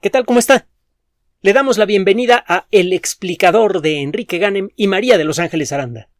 ¿Qué 0.00 0.10
tal? 0.10 0.26
¿Cómo 0.26 0.38
está? 0.38 0.68
Le 1.40 1.54
damos 1.54 1.78
la 1.78 1.86
bienvenida 1.86 2.44
a 2.46 2.66
El 2.70 2.92
explicador 2.92 3.80
de 3.80 4.02
Enrique 4.02 4.36
Ganem 4.36 4.68
y 4.76 4.88
María 4.88 5.16
de 5.16 5.24
Los 5.24 5.38
Ángeles 5.38 5.72
Aranda. 5.72 6.10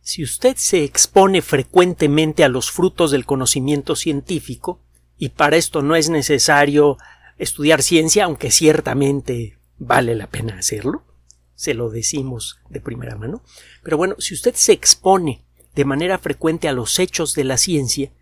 Si 0.00 0.22
usted 0.22 0.54
se 0.56 0.84
expone 0.84 1.42
frecuentemente 1.42 2.44
a 2.44 2.48
los 2.48 2.70
frutos 2.70 3.10
del 3.10 3.26
conocimiento 3.26 3.96
científico, 3.96 4.80
y 5.18 5.30
para 5.30 5.56
esto 5.56 5.82
no 5.82 5.96
es 5.96 6.10
necesario 6.10 6.96
estudiar 7.38 7.82
ciencia, 7.82 8.24
aunque 8.24 8.52
ciertamente 8.52 9.58
vale 9.76 10.14
la 10.14 10.28
pena 10.28 10.58
hacerlo, 10.58 11.02
se 11.56 11.74
lo 11.74 11.90
decimos 11.90 12.60
de 12.68 12.80
primera 12.80 13.16
mano, 13.16 13.42
pero 13.82 13.96
bueno, 13.96 14.14
si 14.20 14.34
usted 14.34 14.54
se 14.54 14.72
expone 14.72 15.44
de 15.74 15.84
manera 15.84 16.18
frecuente 16.18 16.68
a 16.68 16.72
los 16.72 17.00
hechos 17.00 17.34
de 17.34 17.44
la 17.44 17.58
ciencia, 17.58 18.12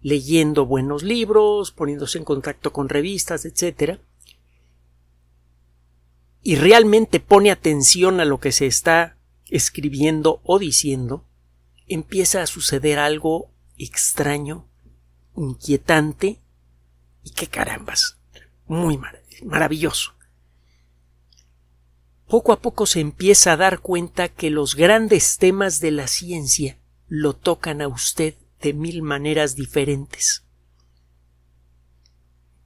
leyendo 0.00 0.66
buenos 0.66 1.02
libros, 1.02 1.72
poniéndose 1.72 2.18
en 2.18 2.24
contacto 2.24 2.72
con 2.72 2.88
revistas, 2.88 3.44
etc. 3.44 3.98
Y 6.42 6.56
realmente 6.56 7.20
pone 7.20 7.50
atención 7.50 8.20
a 8.20 8.24
lo 8.24 8.38
que 8.38 8.52
se 8.52 8.66
está 8.66 9.16
escribiendo 9.46 10.40
o 10.44 10.58
diciendo, 10.58 11.24
empieza 11.86 12.42
a 12.42 12.46
suceder 12.46 12.98
algo 12.98 13.50
extraño, 13.76 14.68
inquietante 15.36 16.40
y 17.22 17.30
qué 17.30 17.46
carambas, 17.46 18.18
muy 18.66 19.00
maravilloso. 19.42 20.14
Poco 22.28 22.52
a 22.52 22.60
poco 22.60 22.84
se 22.84 23.00
empieza 23.00 23.52
a 23.52 23.56
dar 23.56 23.80
cuenta 23.80 24.28
que 24.28 24.50
los 24.50 24.74
grandes 24.74 25.38
temas 25.38 25.80
de 25.80 25.92
la 25.92 26.08
ciencia 26.08 26.78
lo 27.06 27.34
tocan 27.34 27.80
a 27.80 27.88
usted 27.88 28.34
de 28.60 28.72
mil 28.72 29.02
maneras 29.02 29.54
diferentes. 29.54 30.44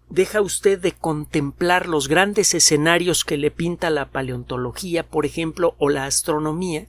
Deja 0.09 0.43
usted 0.43 0.79
de 0.79 0.93
contemplar 0.93 1.89
los 1.89 2.07
grandes 2.07 2.53
escenarios 2.53 3.25
que 3.25 3.39
le 3.39 3.51
pinta 3.51 3.89
la 3.89 4.11
paleontología, 4.11 5.09
por 5.09 5.25
ejemplo, 5.25 5.75
o 5.79 5.89
la 5.89 6.05
astronomía, 6.05 6.89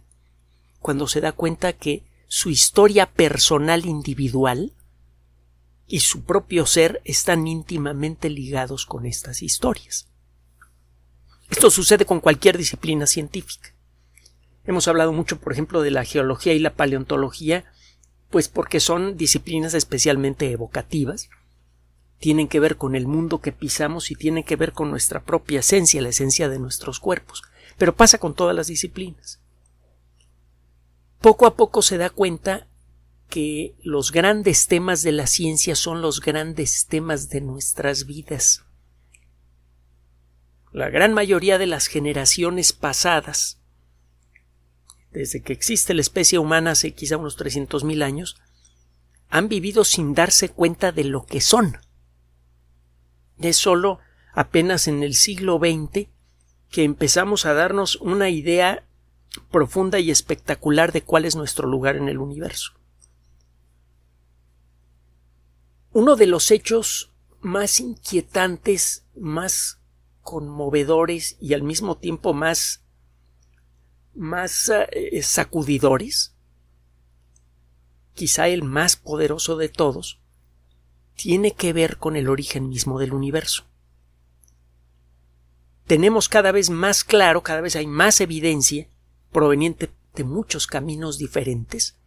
cuando 0.80 1.08
se 1.08 1.22
da 1.22 1.31
cuenta 1.31 1.73
que 1.73 2.03
su 2.28 2.50
historia 2.50 3.05
personal 3.13 3.86
individual 3.86 4.73
y 5.88 6.02
su 6.02 6.23
propio 6.23 6.66
ser 6.66 7.02
están 7.06 7.47
íntimamente 7.47 8.30
ligados 8.30 8.85
con 8.85 9.06
estas 9.06 9.41
historias. 9.41 10.09
Esto 11.50 11.69
sucede 11.69 12.06
con 12.06 12.19
cualquier 12.19 12.58
disciplina 12.58 13.06
científica. 13.06 13.73
Hemos 14.66 14.88
hablado 14.88 15.13
mucho, 15.13 15.39
por 15.39 15.53
ejemplo, 15.53 15.81
de 15.81 15.91
la 15.91 16.03
geología 16.03 16.53
y 16.53 16.59
la 16.59 16.73
paleontología 16.73 17.66
pues 18.34 18.50
porque 18.50 18.80
son 18.80 19.16
disciplinas 19.16 19.76
especialmente 19.76 20.50
evocativas, 20.50 21.30
tienen 22.17 22.48
que 22.48 22.59
ver 22.59 22.78
con 22.78 22.95
el 22.95 23.06
mundo 23.06 23.42
que 23.42 23.52
pisamos 23.52 24.09
y 24.09 24.16
tienen 24.16 24.44
que 24.44 24.56
ver 24.56 24.73
con 24.73 24.90
nuestra 24.90 25.22
propia 25.22 25.59
esencia, 25.59 26.02
la 26.02 26.09
esencia 26.09 26.50
de 26.50 26.58
nuestros 26.58 27.00
cuerpos. 27.00 27.44
Pero 27.78 27.95
pasa 27.95 28.17
con 28.17 28.34
todas 28.34 28.56
las 28.56 28.66
disciplinas. 28.66 29.40
Poco 31.22 31.45
a 31.45 31.56
poco 31.56 31.84
se 31.84 32.00
da 32.00 32.09
cuenta 32.09 32.67
que 33.30 33.75
los 33.84 34.12
grandes 34.12 34.66
temas 34.66 35.03
de 35.03 35.12
la 35.12 35.28
ciencia 35.28 35.75
son 35.75 36.02
los 36.02 36.20
grandes 36.20 36.88
temas 36.88 37.30
de 37.30 37.42
nuestras 37.42 38.08
vidas. 38.08 38.64
La 40.72 40.90
gran 40.90 41.14
mayoría 41.14 41.59
de 41.59 41.68
las 41.68 41.86
generaciones 41.86 42.73
pasadas 42.73 43.59
desde 45.14 45.42
que 45.42 45.53
existe 45.53 45.94
la 45.94 46.02
especie 46.02 46.39
humana 46.39 46.72
hace 46.72 46.94
quizá 46.94 47.17
unos 47.17 47.38
300.000 47.38 48.03
años, 48.03 48.36
han 49.30 49.47
vivido 49.47 49.83
sin 49.83 50.14
darse 50.14 50.50
cuenta 50.50 50.92
de 50.92 51.03
lo 51.03 51.25
que 51.25 51.42
son. 51.42 51.78
Es 53.39 53.58
solo 53.58 54.00
apenas 54.34 54.88
en 54.88 55.03
el 55.03 55.14
siglo 55.16 55.59
XX 55.59 56.08
que 56.69 56.84
empezamos 56.84 57.45
a 57.45 57.53
darnos 57.53 57.95
una 57.97 58.30
idea 58.30 58.86
profunda 59.52 60.00
y 60.00 60.11
espectacular 60.11 60.91
de 60.91 61.02
cuál 61.02 61.25
es 61.25 61.35
nuestro 61.35 61.68
lugar 61.68 61.95
en 61.95 62.09
el 62.09 62.18
universo. 62.18 62.74
Uno 65.91 66.16
de 66.16 66.28
los 66.28 66.50
hechos 66.51 67.12
más 67.41 67.80
inquietantes, 67.80 69.06
más 69.16 69.80
conmovedores 70.22 71.38
y 71.40 71.53
al 71.53 71.62
mismo 71.62 71.97
tiempo 71.97 72.34
más 72.34 72.82
más 74.16 74.72
eh, 74.91 75.22
sacudidores, 75.24 76.35
quizá 78.13 78.47
el 78.47 78.63
más 78.63 78.96
poderoso 78.96 79.57
de 79.57 79.69
todos, 79.69 80.19
tiene 81.16 81.51
que 81.53 81.74
ver 81.74 81.97
con 81.97 82.16
el 82.16 82.29
origen 82.29 82.69
mismo 82.69 83.00
del 83.00 83.13
universo. 83.13 83.66
Tenemos 85.88 86.29
cada 86.29 86.51
vez 86.51 86.69
más 86.69 87.03
claro, 87.03 87.44
cada 87.44 87.62
vez 87.62 87.75
hay 87.75 87.88
más 87.88 88.22
evidencia 88.22 88.88
proveniente 89.31 89.91
de 90.16 90.24
muchos 90.24 90.68
caminos 90.68 91.18
diferentes, 91.18 91.97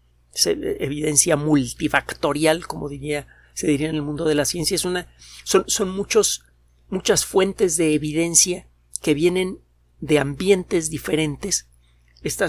evidencia 0.44 1.36
multifactorial, 1.36 2.66
como 2.66 2.88
diría, 2.88 3.26
se 3.54 3.66
diría 3.66 3.88
en 3.88 3.96
el 3.96 4.02
mundo 4.02 4.24
de 4.24 4.34
la 4.34 4.44
ciencia, 4.44 4.74
es 4.74 4.84
una, 4.84 5.12
son, 5.44 5.64
son 5.66 5.90
muchos, 5.90 6.44
muchas 6.88 7.24
fuentes 7.24 7.76
de 7.76 7.94
evidencia 7.94 8.68
que 9.02 9.14
vienen 9.14 9.60
de 10.00 10.18
ambientes 10.18 10.90
diferentes 10.90 11.68
esta, 12.26 12.48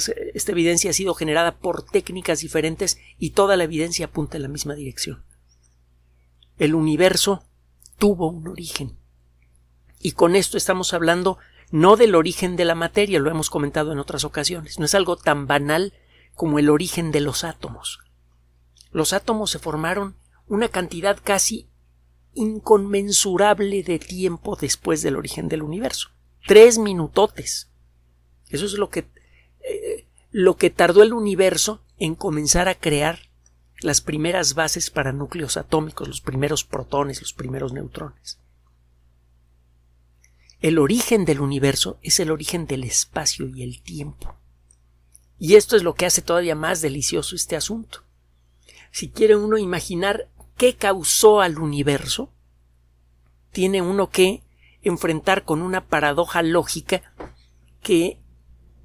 evidencia 0.51 0.89
ha 0.89 0.93
sido 0.93 1.13
generada 1.13 1.59
por 1.59 1.83
técnicas 1.83 2.39
diferentes 2.39 2.97
y 3.17 3.31
toda 3.31 3.55
la 3.57 3.65
evidencia 3.65 4.07
apunta 4.07 4.37
en 4.37 4.43
la 4.43 4.49
misma 4.49 4.73
dirección. 4.73 5.23
El 6.57 6.73
universo 6.73 7.43
tuvo 7.97 8.29
un 8.29 8.47
origen. 8.47 8.97
Y 9.99 10.13
con 10.13 10.35
esto 10.35 10.57
estamos 10.57 10.93
hablando 10.93 11.37
no 11.69 11.95
del 11.95 12.15
origen 12.15 12.55
de 12.55 12.65
la 12.65 12.75
materia, 12.75 13.19
lo 13.19 13.29
hemos 13.29 13.49
comentado 13.49 13.91
en 13.91 13.99
otras 13.99 14.23
ocasiones, 14.23 14.79
no 14.79 14.85
es 14.85 14.95
algo 14.95 15.15
tan 15.15 15.47
banal 15.47 15.93
como 16.33 16.59
el 16.59 16.69
origen 16.69 17.11
de 17.11 17.19
los 17.19 17.43
átomos. 17.43 17.99
Los 18.91 19.13
átomos 19.13 19.51
se 19.51 19.59
formaron 19.59 20.15
una 20.47 20.69
cantidad 20.69 21.19
casi 21.21 21.69
inconmensurable 22.33 23.83
de 23.83 23.99
tiempo 23.99 24.55
después 24.59 25.01
del 25.01 25.17
origen 25.17 25.49
del 25.49 25.61
universo. 25.61 26.09
Tres 26.47 26.77
minutotes. 26.77 27.69
Eso 28.49 28.65
es 28.65 28.73
lo 28.73 28.89
que 28.89 29.07
lo 30.31 30.55
que 30.55 30.69
tardó 30.69 31.03
el 31.03 31.13
universo 31.13 31.81
en 31.97 32.15
comenzar 32.15 32.67
a 32.67 32.75
crear 32.75 33.19
las 33.81 34.01
primeras 34.01 34.53
bases 34.53 34.89
para 34.89 35.13
núcleos 35.13 35.57
atómicos, 35.57 36.07
los 36.07 36.21
primeros 36.21 36.63
protones, 36.63 37.21
los 37.21 37.33
primeros 37.33 37.73
neutrones. 37.73 38.39
El 40.59 40.79
origen 40.79 41.25
del 41.25 41.39
universo 41.39 41.99
es 42.01 42.19
el 42.19 42.31
origen 42.31 42.65
del 42.65 42.83
espacio 42.83 43.47
y 43.47 43.61
el 43.61 43.81
tiempo. 43.81 44.35
Y 45.39 45.55
esto 45.55 45.75
es 45.75 45.83
lo 45.83 45.93
que 45.93 46.07
hace 46.07 46.23
todavía 46.23 46.55
más 46.55 46.81
delicioso 46.81 47.35
este 47.35 47.55
asunto. 47.55 48.03
Si 48.91 49.09
quiere 49.09 49.35
uno 49.35 49.59
imaginar 49.59 50.29
qué 50.57 50.75
causó 50.75 51.41
al 51.41 51.59
universo, 51.59 52.31
tiene 53.51 53.83
uno 53.83 54.09
que 54.09 54.41
enfrentar 54.81 55.43
con 55.43 55.61
una 55.61 55.85
paradoja 55.85 56.41
lógica 56.41 57.13
que 57.81 58.17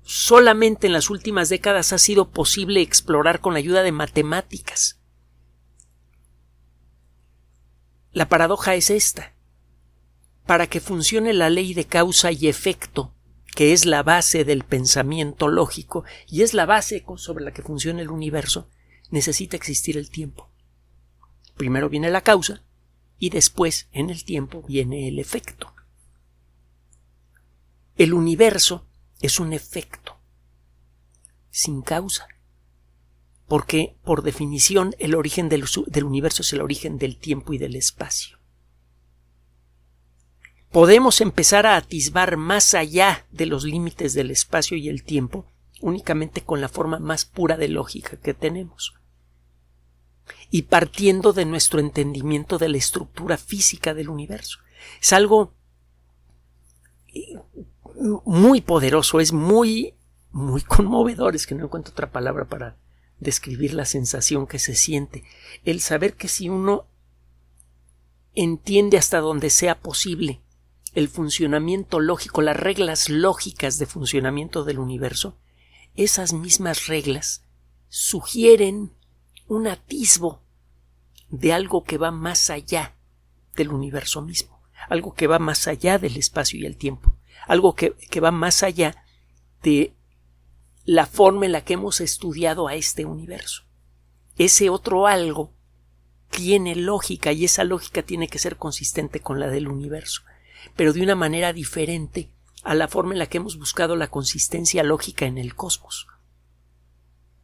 solamente 0.03 0.87
en 0.87 0.93
las 0.93 1.11
últimas 1.11 1.49
décadas 1.49 1.93
ha 1.93 1.99
sido 1.99 2.31
posible 2.31 2.81
explorar 2.81 3.41
con 3.41 3.53
la 3.53 3.59
ayuda 3.59 3.83
de 3.83 3.93
matemáticas. 3.93 5.01
La 8.13 8.29
paradoja 8.29 8.75
es 8.75 8.91
esta. 8.91 9.35
Para 10.47 10.67
que 10.67 10.81
funcione 10.81 11.33
la 11.33 11.51
ley 11.51 11.73
de 11.73 11.87
causa 11.87 12.33
y 12.33 12.49
efecto, 12.49 13.15
que 13.55 13.73
es 13.73 13.85
la 13.87 14.03
base 14.03 14.45
del 14.45 14.65
pensamiento 14.65 15.49
lógico 15.49 16.05
y 16.27 16.43
es 16.43 16.53
la 16.53 16.67
base 16.67 17.05
sobre 17.17 17.45
la 17.45 17.53
que 17.53 17.63
funciona 17.63 18.03
el 18.03 18.11
universo, 18.11 18.69
necesita 19.11 19.57
existir 19.57 19.97
el 19.97 20.11
tiempo. 20.11 20.51
Primero 21.57 21.89
viene 21.89 22.11
la 22.11 22.23
causa 22.23 22.63
y 23.19 23.31
después, 23.31 23.89
en 23.93 24.11
el 24.11 24.25
tiempo, 24.25 24.63
viene 24.63 25.07
el 25.07 25.19
efecto. 25.19 25.73
El 27.97 28.15
universo 28.15 28.87
es 29.23 29.41
un 29.41 29.53
efecto 29.53 30.19
sin 31.51 31.83
causa. 31.83 32.27
Porque, 33.47 33.97
por 34.05 34.23
definición, 34.23 34.95
el 34.99 35.15
origen 35.15 35.49
del, 35.49 35.65
universo 36.05 36.43
es 36.43 36.53
el 36.53 36.61
origen 36.61 36.99
del 36.99 37.17
tiempo 37.17 37.53
y 37.53 37.59
del 37.59 37.77
espacio. 37.77 38.39
Podemos 40.71 41.21
empezar 41.21 41.67
a 41.67 41.77
atisbar 41.77 42.39
más 42.39 42.75
allá 42.75 43.27
de 43.31 43.47
los 43.47 43.65
límites 43.65 44.15
del 44.15 44.31
espacio 44.31 44.77
y 44.77 44.89
el 44.89 45.03
tiempo 45.05 45.47
únicamente 45.83 46.43
con 46.43 46.61
la 46.61 46.69
forma 46.69 46.99
más 46.99 47.25
pura 47.27 47.57
de 47.57 47.69
lógica 47.69 48.17
que 48.17 48.33
tenemos. 48.33 48.95
Y 50.51 50.63
partiendo 50.63 51.33
de 51.33 51.45
nuestro 51.45 51.81
entendimiento 51.81 52.57
de 52.57 52.71
la 52.71 52.79
estructura 52.79 53.37
física 53.37 53.93
del 53.93 54.09
universo. 54.09 54.61
Es 55.01 55.13
algo 55.13 55.53
muy 58.25 58.61
poderoso, 58.61 59.21
es 59.21 59.33
muy, 59.33 59.95
muy 60.31 60.63
conmovedor, 60.63 61.35
es 61.35 61.47
que 61.47 61.55
no 61.55 61.65
encuentro 61.65 61.93
otra 61.93 62.11
palabra 62.11 62.47
para 62.47 62.77
describir 63.21 63.75
la 63.75 63.85
sensación 63.85 64.47
que 64.47 64.59
se 64.59 64.75
siente. 64.75 65.25
El 65.65 65.81
saber 65.81 66.15
que 66.15 66.29
si 66.29 66.49
uno 66.49 66.87
entiende 68.35 68.99
hasta 68.99 69.21
donde 69.21 69.51
sea 69.51 69.79
posible 69.81 70.41
el 70.95 71.09
funcionamiento 71.09 72.01
lógico, 72.01 72.43
las 72.43 72.57
reglas 72.57 73.09
lógicas 73.09 73.79
de 73.79 73.87
funcionamiento 73.87 74.65
del 74.65 74.79
universo, 74.79 75.39
esas 75.95 76.33
mismas 76.33 76.87
reglas 76.87 77.45
sugieren 77.89 78.93
un 79.47 79.67
atisbo 79.67 80.43
de 81.29 81.53
algo 81.53 81.85
que 81.85 81.99
va 81.99 82.11
más 82.11 82.51
allá 82.51 82.95
del 83.55 83.69
universo 83.69 84.23
mismo, 84.23 84.63
algo 84.89 85.15
que 85.15 85.27
va 85.27 85.39
más 85.39 85.67
allá 85.69 85.99
del 85.99 86.17
espacio 86.17 86.59
y 86.59 86.67
el 86.67 86.77
tiempo, 86.77 87.12
algo 87.47 87.75
que, 87.75 87.95
que 88.11 88.21
va 88.21 88.31
más 88.31 88.63
allá 88.63 89.05
de 89.63 89.95
la 90.85 91.07
forma 91.07 91.47
en 91.47 91.53
la 91.53 91.65
que 91.65 91.75
hemos 91.75 92.01
estudiado 92.01 92.69
a 92.69 92.75
este 92.75 93.05
universo. 93.05 93.63
Ese 94.37 94.71
otro 94.71 95.07
algo 95.07 95.53
tiene 96.31 96.75
lógica 96.75 97.33
y 97.33 97.45
esa 97.45 97.65
lógica 97.65 98.03
tiene 98.03 98.29
que 98.29 98.39
ser 98.39 98.57
consistente 98.57 99.21
con 99.21 99.39
la 99.39 99.49
del 99.49 99.69
universo, 99.69 100.23
pero 100.77 100.93
de 100.93 101.03
una 101.03 101.15
manera 101.15 101.53
diferente 101.53 102.31
a 102.63 102.75
la 102.75 102.89
forma 102.89 103.13
en 103.13 103.19
la 103.19 103.27
que 103.27 103.39
hemos 103.39 103.59
buscado 103.59 103.97
la 103.97 104.09
consistencia 104.09 104.83
lógica 104.83 105.27
en 105.27 105.37
el 105.37 105.55
cosmos. 105.55 106.07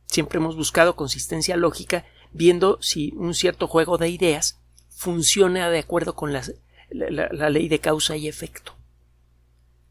Siempre 0.07 0.39
hemos 0.39 0.57
buscado 0.57 0.97
consistencia 0.97 1.57
lógica 1.57 2.07
viendo 2.33 2.79
si 2.81 3.13
un 3.17 3.35
cierto 3.35 3.67
juego 3.67 3.99
de 3.99 4.09
ideas 4.09 4.59
funciona 4.89 5.69
de 5.71 5.81
acuerdo 5.81 6.15
con 6.15 6.33
la, 6.33 6.43
la, 6.91 7.51
ley 7.51 7.69
de 7.69 7.79
causa 7.79 8.17
y 8.17 8.27
efecto. 8.27 8.78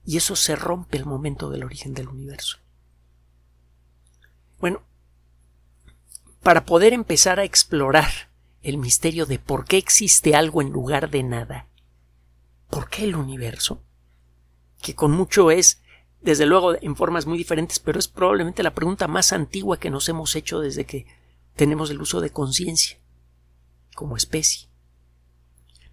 Y 0.07 0.15
eso 0.15 0.37
se 0.37 0.55
rompe 0.55 0.95
el 0.95 1.05
momento 1.05 1.49
del 1.49 1.65
origen 1.65 1.93
del 1.93 2.07
universo. 2.07 2.59
Bueno, 4.57 4.81
para 6.41 6.65
poder 6.65 6.93
empezar 6.93 7.41
a 7.41 7.43
explorar 7.43 8.09
el 8.61 8.77
misterio 8.77 9.25
de 9.25 9.37
por 9.37 9.65
qué 9.65 9.75
existe 9.75 10.33
algo 10.33 10.61
en 10.61 10.69
lugar 10.71 11.09
de 11.09 11.23
nada, 11.23 11.67
¿por 12.69 12.89
qué 12.89 13.03
el 13.03 13.17
universo? 13.17 13.83
Que 14.81 14.95
con 14.95 15.11
mucho 15.11 15.51
es, 15.51 15.81
desde 16.21 16.45
luego, 16.45 16.81
en 16.81 16.95
formas 16.95 17.25
muy 17.25 17.37
diferentes, 17.37 17.79
pero 17.79 17.99
es 17.99 18.07
probablemente 18.07 18.63
la 18.63 18.73
pregunta 18.73 19.09
más 19.09 19.33
antigua 19.33 19.77
que 19.77 19.89
nos 19.89 20.07
hemos 20.07 20.37
hecho 20.37 20.61
desde 20.61 20.85
que 20.85 21.05
tenemos 21.57 21.89
el 21.89 21.99
uso 21.99 22.21
de 22.21 22.29
conciencia 22.29 22.97
como 23.93 24.15
especie. 24.15 24.69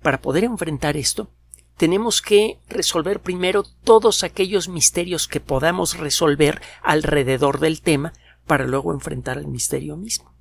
Para 0.02 0.22
poder 0.22 0.44
enfrentar 0.44 0.96
esto, 0.96 1.33
tenemos 1.76 2.23
que 2.23 2.59
resolver 2.69 3.21
primero 3.21 3.62
todos 3.62 4.23
aquellos 4.23 4.69
misterios 4.69 5.26
que 5.26 5.41
podamos 5.41 5.99
resolver 5.99 6.61
alrededor 6.82 7.59
del 7.59 7.81
tema 7.81 8.12
para 8.47 8.67
luego 8.67 8.93
enfrentar 8.93 9.38
el 9.38 9.49
misterio 9.49 9.97
mismo. 9.97 10.35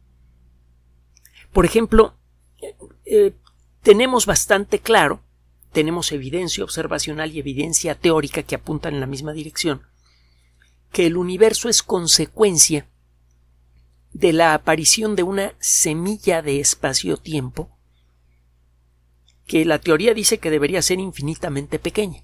Por 1.51 1.65
ejemplo, 1.65 2.15
eh, 3.05 3.33
tenemos 3.81 4.25
bastante 4.25 4.79
claro, 4.79 5.21
tenemos 5.71 6.11
evidencia 6.11 6.63
observacional 6.63 7.31
y 7.31 7.39
evidencia 7.39 7.95
teórica 7.95 8.43
que 8.43 8.55
apuntan 8.55 8.93
en 8.93 8.99
la 8.99 9.07
misma 9.07 9.33
dirección, 9.33 9.83
que 10.91 11.07
el 11.07 11.17
universo 11.17 11.69
es 11.69 11.81
consecuencia 11.81 12.87
de 14.11 14.33
la 14.33 14.53
aparición 14.53 15.15
de 15.15 15.23
una 15.23 15.53
semilla 15.59 16.43
de 16.43 16.59
espacio-tiempo 16.59 17.75
que 19.45 19.65
la 19.65 19.79
teoría 19.79 20.13
dice 20.13 20.37
que 20.37 20.49
debería 20.49 20.81
ser 20.81 20.99
infinitamente 20.99 21.79
pequeña. 21.79 22.23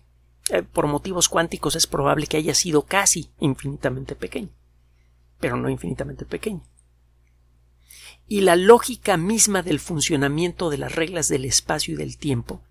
Eh, 0.50 0.64
por 0.64 0.88
motivos 0.88 1.30
cuánticos 1.30 1.76
es 1.76 1.86
probable 1.86 2.28
que 2.28 2.38
haya 2.38 2.56
sido 2.56 2.84
casi 2.84 3.30
infinitamente 3.40 4.16
pequeña, 4.16 4.50
pero 5.40 5.58
no 5.58 5.70
infinitamente 5.70 6.26
pequeña. 6.26 6.64
Y 8.28 8.42
la 8.42 8.56
lógica 8.56 9.18
misma 9.18 9.62
del 9.62 9.80
funcionamiento 9.80 10.70
de 10.70 10.78
las 10.78 10.96
reglas 10.96 11.28
del 11.28 11.46
espacio 11.46 11.94
y 11.94 11.98
del 11.98 12.18
tiempo 12.18 12.62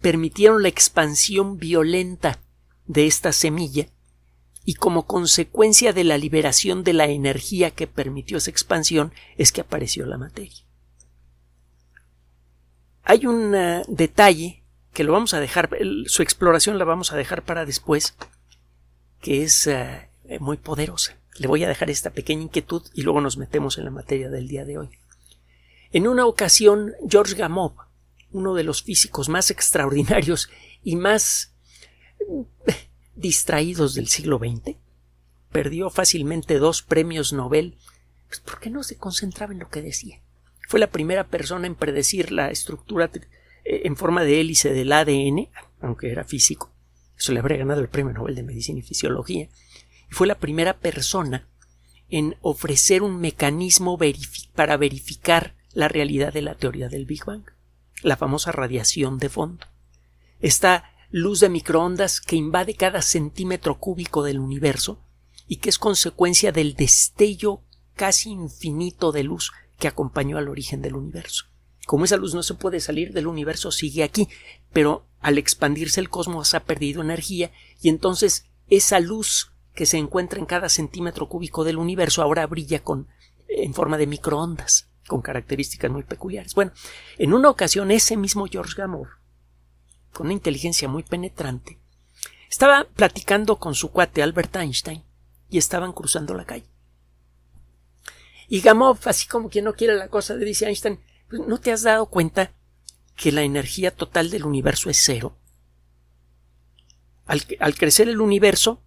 permitieron 0.00 0.62
la 0.62 0.68
expansión 0.68 1.58
violenta 1.58 2.40
de 2.86 3.06
esta 3.06 3.32
semilla 3.32 3.88
y 4.64 4.74
como 4.74 5.06
consecuencia 5.06 5.92
de 5.92 6.04
la 6.04 6.18
liberación 6.18 6.84
de 6.84 6.92
la 6.92 7.06
energía 7.06 7.70
que 7.70 7.86
permitió 7.86 8.36
esa 8.36 8.50
expansión 8.50 9.12
es 9.36 9.50
que 9.50 9.62
apareció 9.62 10.04
la 10.06 10.18
materia. 10.18 10.67
Hay 13.08 13.24
un 13.24 13.54
eh, 13.54 13.82
detalle 13.88 14.62
que 14.92 15.02
lo 15.02 15.14
vamos 15.14 15.32
a 15.32 15.40
dejar, 15.40 15.70
su 16.04 16.22
exploración 16.22 16.78
la 16.78 16.84
vamos 16.84 17.10
a 17.10 17.16
dejar 17.16 17.42
para 17.42 17.64
después, 17.64 18.14
que 19.22 19.44
es 19.44 19.66
eh, 19.66 20.10
muy 20.40 20.58
poderosa. 20.58 21.16
Le 21.38 21.48
voy 21.48 21.64
a 21.64 21.68
dejar 21.68 21.88
esta 21.88 22.10
pequeña 22.10 22.42
inquietud 22.42 22.82
y 22.92 23.00
luego 23.00 23.22
nos 23.22 23.38
metemos 23.38 23.78
en 23.78 23.86
la 23.86 23.90
materia 23.90 24.28
del 24.28 24.46
día 24.46 24.66
de 24.66 24.76
hoy. 24.76 24.90
En 25.90 26.06
una 26.06 26.26
ocasión, 26.26 26.92
George 27.08 27.34
Gamow, 27.34 27.76
uno 28.32 28.54
de 28.54 28.64
los 28.64 28.82
físicos 28.82 29.30
más 29.30 29.50
extraordinarios 29.50 30.50
y 30.82 30.96
más 30.96 31.54
distraídos 33.16 33.94
del 33.94 34.08
siglo 34.08 34.36
XX. 34.38 34.76
Perdió 35.50 35.88
fácilmente 35.88 36.58
dos 36.58 36.82
premios 36.82 37.32
Nobel 37.32 37.78
pues 38.26 38.40
porque 38.40 38.68
no 38.68 38.82
se 38.82 38.98
concentraba 38.98 39.54
en 39.54 39.60
lo 39.60 39.70
que 39.70 39.80
decía. 39.80 40.20
Fue 40.68 40.78
la 40.78 40.90
primera 40.90 41.28
persona 41.28 41.66
en 41.66 41.74
predecir 41.74 42.30
la 42.30 42.50
estructura 42.50 43.10
eh, 43.14 43.80
en 43.84 43.96
forma 43.96 44.22
de 44.22 44.38
hélice 44.38 44.70
del 44.74 44.92
ADN, 44.92 45.48
aunque 45.80 46.10
era 46.10 46.24
físico. 46.24 46.70
Eso 47.16 47.32
le 47.32 47.40
habría 47.40 47.56
ganado 47.56 47.80
el 47.80 47.88
premio 47.88 48.12
Nobel 48.12 48.34
de 48.34 48.42
Medicina 48.42 48.80
y 48.80 48.82
Fisiología. 48.82 49.48
Y 50.10 50.12
fue 50.12 50.26
la 50.26 50.38
primera 50.38 50.78
persona 50.78 51.48
en 52.10 52.36
ofrecer 52.42 53.02
un 53.02 53.18
mecanismo 53.18 53.98
para 54.54 54.76
verificar 54.76 55.54
la 55.72 55.88
realidad 55.88 56.34
de 56.34 56.42
la 56.42 56.54
teoría 56.54 56.90
del 56.90 57.06
Big 57.06 57.24
Bang, 57.24 57.44
la 58.02 58.18
famosa 58.18 58.52
radiación 58.52 59.16
de 59.16 59.30
fondo. 59.30 59.64
Esta 60.38 60.92
luz 61.10 61.40
de 61.40 61.48
microondas 61.48 62.20
que 62.20 62.36
invade 62.36 62.74
cada 62.74 63.00
centímetro 63.00 63.78
cúbico 63.78 64.22
del 64.22 64.38
universo 64.38 65.02
y 65.46 65.56
que 65.56 65.70
es 65.70 65.78
consecuencia 65.78 66.52
del 66.52 66.74
destello 66.74 67.62
casi 67.94 68.28
infinito 68.28 69.12
de 69.12 69.22
luz 69.22 69.50
que 69.78 69.88
acompañó 69.88 70.38
al 70.38 70.48
origen 70.48 70.82
del 70.82 70.96
universo. 70.96 71.46
Como 71.86 72.04
esa 72.04 72.16
luz 72.16 72.34
no 72.34 72.42
se 72.42 72.54
puede 72.54 72.80
salir 72.80 73.12
del 73.12 73.26
universo, 73.26 73.70
sigue 73.72 74.02
aquí, 74.02 74.28
pero 74.72 75.06
al 75.20 75.38
expandirse 75.38 76.00
el 76.00 76.10
cosmos 76.10 76.54
ha 76.54 76.64
perdido 76.64 77.00
energía 77.00 77.50
y 77.80 77.88
entonces 77.88 78.44
esa 78.68 79.00
luz 79.00 79.52
que 79.74 79.86
se 79.86 79.96
encuentra 79.96 80.38
en 80.38 80.46
cada 80.46 80.68
centímetro 80.68 81.28
cúbico 81.28 81.64
del 81.64 81.78
universo 81.78 82.22
ahora 82.22 82.46
brilla 82.46 82.82
con 82.82 83.08
en 83.48 83.72
forma 83.72 83.96
de 83.96 84.06
microondas, 84.06 84.90
con 85.06 85.22
características 85.22 85.90
muy 85.90 86.02
peculiares. 86.02 86.54
Bueno, 86.54 86.72
en 87.16 87.32
una 87.32 87.48
ocasión 87.48 87.90
ese 87.90 88.16
mismo 88.16 88.46
George 88.46 88.74
Gamow 88.76 89.06
con 90.12 90.26
una 90.26 90.34
inteligencia 90.34 90.88
muy 90.88 91.04
penetrante, 91.04 91.78
estaba 92.50 92.84
platicando 92.84 93.56
con 93.56 93.74
su 93.74 93.90
cuate 93.90 94.22
Albert 94.22 94.56
Einstein 94.56 95.04
y 95.48 95.58
estaban 95.58 95.92
cruzando 95.92 96.34
la 96.34 96.44
calle. 96.44 96.66
Y 98.48 98.60
Gamow, 98.60 98.98
así 99.04 99.28
como 99.28 99.50
quien 99.50 99.66
no 99.66 99.74
quiere 99.74 99.94
la 99.94 100.08
cosa, 100.08 100.34
le 100.34 100.44
dice 100.44 100.66
Einstein, 100.66 101.00
pues, 101.28 101.42
¿no 101.46 101.60
te 101.60 101.70
has 101.70 101.82
dado 101.82 102.06
cuenta 102.06 102.52
que 103.14 103.32
la 103.32 103.42
energía 103.42 103.90
total 103.90 104.30
del 104.30 104.44
universo 104.44 104.88
es 104.90 105.00
cero? 105.04 105.36
Al, 107.26 107.42
al 107.60 107.74
crecer 107.74 108.08
el 108.08 108.20
universo, 108.20 108.82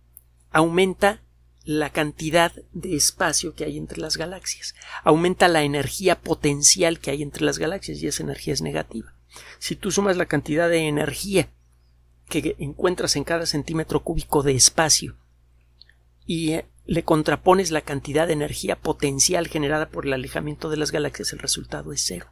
aumenta 0.49 1.21
la 1.63 1.91
cantidad 1.91 2.51
de 2.73 2.95
espacio 2.95 3.53
que 3.53 3.65
hay 3.65 3.77
entre 3.77 3.99
las 3.99 4.17
galaxias, 4.17 4.73
aumenta 5.03 5.47
la 5.47 5.63
energía 5.63 6.19
potencial 6.19 6.99
que 6.99 7.11
hay 7.11 7.21
entre 7.21 7.45
las 7.45 7.59
galaxias 7.59 8.01
y 8.01 8.07
esa 8.07 8.23
energía 8.23 8.53
es 8.53 8.61
negativa. 8.61 9.13
Si 9.59 9.75
tú 9.75 9.91
sumas 9.91 10.17
la 10.17 10.25
cantidad 10.25 10.69
de 10.69 10.87
energía 10.87 11.49
que 12.27 12.55
encuentras 12.59 13.15
en 13.15 13.23
cada 13.23 13.45
centímetro 13.45 14.03
cúbico 14.03 14.41
de 14.41 14.53
espacio 14.53 15.15
y 16.25 16.53
eh, 16.53 16.65
le 16.85 17.03
contrapones 17.03 17.71
la 17.71 17.81
cantidad 17.81 18.27
de 18.27 18.33
energía 18.33 18.75
potencial 18.75 19.47
generada 19.47 19.89
por 19.89 20.05
el 20.05 20.13
alejamiento 20.13 20.69
de 20.69 20.77
las 20.77 20.91
galaxias, 20.91 21.33
el 21.33 21.39
resultado 21.39 21.93
es 21.93 22.03
cero. 22.05 22.27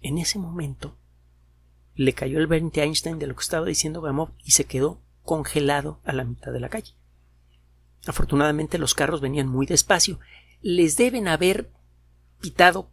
En 0.00 0.18
ese 0.18 0.38
momento 0.38 0.96
le 1.94 2.12
cayó 2.12 2.38
el 2.38 2.46
20 2.46 2.80
Einstein 2.80 3.18
de 3.18 3.26
lo 3.26 3.34
que 3.34 3.42
estaba 3.42 3.66
diciendo 3.66 4.00
Gamow 4.00 4.30
y 4.44 4.52
se 4.52 4.64
quedó 4.64 5.00
congelado 5.24 6.00
a 6.04 6.12
la 6.12 6.24
mitad 6.24 6.52
de 6.52 6.60
la 6.60 6.68
calle. 6.68 6.94
Afortunadamente 8.06 8.78
los 8.78 8.94
carros 8.94 9.20
venían 9.20 9.48
muy 9.48 9.66
despacio. 9.66 10.20
Les 10.62 10.96
deben 10.96 11.26
haber 11.26 11.70
pitado 12.40 12.88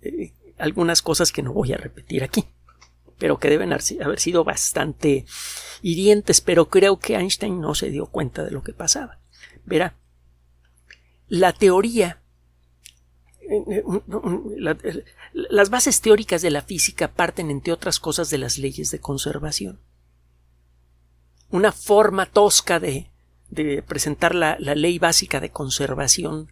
eh, 0.00 0.32
algunas 0.56 1.02
cosas 1.02 1.32
que 1.32 1.42
no 1.42 1.52
voy 1.52 1.72
a 1.72 1.76
repetir 1.76 2.22
aquí, 2.22 2.46
pero 3.22 3.38
que 3.38 3.48
deben 3.48 3.72
haber 3.72 4.18
sido 4.18 4.42
bastante 4.42 5.26
hirientes, 5.80 6.40
pero 6.40 6.68
creo 6.68 6.98
que 6.98 7.14
Einstein 7.14 7.60
no 7.60 7.76
se 7.76 7.88
dio 7.88 8.06
cuenta 8.06 8.42
de 8.42 8.50
lo 8.50 8.64
que 8.64 8.72
pasaba. 8.72 9.20
Verá, 9.64 9.94
la 11.28 11.52
teoría 11.52 12.20
las 15.32 15.70
bases 15.70 16.00
teóricas 16.00 16.42
de 16.42 16.50
la 16.50 16.62
física 16.62 17.12
parten, 17.12 17.52
entre 17.52 17.72
otras 17.72 18.00
cosas, 18.00 18.28
de 18.28 18.38
las 18.38 18.58
leyes 18.58 18.90
de 18.90 18.98
conservación. 18.98 19.78
Una 21.48 21.70
forma 21.70 22.26
tosca 22.26 22.80
de, 22.80 23.06
presentar 23.86 24.34
la, 24.34 24.56
ley 24.58 24.98
básica 24.98 25.38
de 25.38 25.50
conservación 25.50 26.50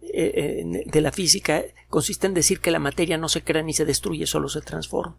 eh, 0.00 0.84
de 0.86 1.00
la 1.00 1.10
física 1.10 1.64
consiste 1.88 2.28
en 2.28 2.34
decir 2.34 2.60
que 2.60 2.70
la 2.70 2.78
materia 2.78 3.18
no 3.18 3.28
se 3.28 3.42
crea 3.42 3.64
ni 3.64 3.72
se 3.72 3.84
destruye, 3.84 4.28
solo 4.28 4.48
se 4.48 4.60
transforma. 4.60 5.18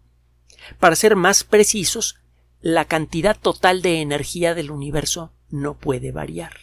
Para 0.79 0.95
ser 0.95 1.15
más 1.15 1.43
precisos, 1.43 2.19
la 2.61 2.85
cantidad 2.85 3.37
total 3.39 3.81
de 3.81 4.01
energía 4.01 4.55
del 4.55 4.71
universo 4.71 5.31
no 5.49 5.75
puede 5.75 6.11
variar. 6.11 6.53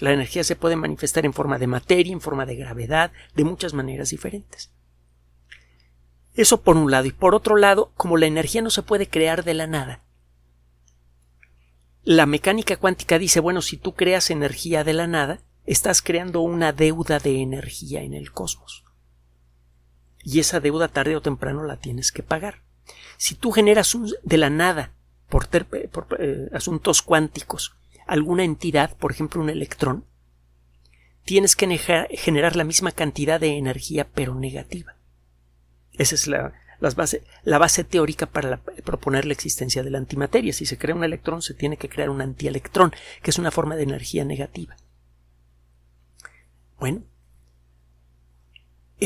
La 0.00 0.12
energía 0.12 0.42
se 0.44 0.56
puede 0.56 0.76
manifestar 0.76 1.24
en 1.24 1.32
forma 1.32 1.58
de 1.58 1.66
materia, 1.66 2.12
en 2.12 2.20
forma 2.20 2.46
de 2.46 2.56
gravedad, 2.56 3.12
de 3.34 3.44
muchas 3.44 3.74
maneras 3.74 4.10
diferentes. 4.10 4.70
Eso 6.34 6.62
por 6.62 6.76
un 6.76 6.90
lado. 6.90 7.06
Y 7.06 7.12
por 7.12 7.34
otro 7.34 7.56
lado, 7.56 7.92
como 7.96 8.16
la 8.16 8.26
energía 8.26 8.60
no 8.60 8.70
se 8.70 8.82
puede 8.82 9.08
crear 9.08 9.44
de 9.44 9.54
la 9.54 9.66
nada, 9.66 10.02
la 12.02 12.26
mecánica 12.26 12.76
cuántica 12.76 13.18
dice, 13.18 13.40
bueno, 13.40 13.62
si 13.62 13.78
tú 13.78 13.94
creas 13.94 14.30
energía 14.30 14.84
de 14.84 14.92
la 14.92 15.06
nada, 15.06 15.40
estás 15.64 16.02
creando 16.02 16.40
una 16.40 16.72
deuda 16.72 17.18
de 17.18 17.40
energía 17.40 18.02
en 18.02 18.12
el 18.12 18.30
cosmos. 18.30 18.83
Y 20.24 20.40
esa 20.40 20.58
deuda 20.58 20.88
tarde 20.88 21.16
o 21.16 21.20
temprano 21.20 21.62
la 21.64 21.76
tienes 21.76 22.10
que 22.10 22.22
pagar. 22.22 22.62
Si 23.18 23.34
tú 23.34 23.52
generas 23.52 23.96
de 24.22 24.38
la 24.38 24.50
nada, 24.50 24.94
por, 25.28 25.48
eh, 26.18 26.48
asuntos 26.52 27.02
cuánticos, 27.02 27.76
alguna 28.06 28.42
entidad, 28.42 28.96
por 28.96 29.12
ejemplo 29.12 29.42
un 29.42 29.50
electrón, 29.50 30.06
tienes 31.24 31.56
que 31.56 31.78
generar 32.16 32.56
la 32.56 32.64
misma 32.64 32.92
cantidad 32.92 33.38
de 33.38 33.56
energía 33.58 34.08
pero 34.12 34.34
negativa. 34.34 34.96
Esa 35.92 36.14
es 36.14 36.26
la, 36.26 36.52
base, 36.80 37.22
la 37.42 37.58
base 37.58 37.84
teórica 37.84 38.26
para 38.26 38.62
proponer 38.84 39.26
la 39.26 39.32
existencia 39.32 39.82
de 39.82 39.90
la 39.90 39.98
antimateria. 39.98 40.52
Si 40.52 40.66
se 40.66 40.78
crea 40.78 40.94
un 40.94 41.04
electrón, 41.04 41.42
se 41.42 41.54
tiene 41.54 41.76
que 41.76 41.88
crear 41.88 42.10
un 42.10 42.20
antielectrón, 42.20 42.92
que 43.22 43.30
es 43.30 43.38
una 43.38 43.50
forma 43.50 43.76
de 43.76 43.84
energía 43.84 44.24
negativa. 44.24 44.76
Bueno, 46.78 47.04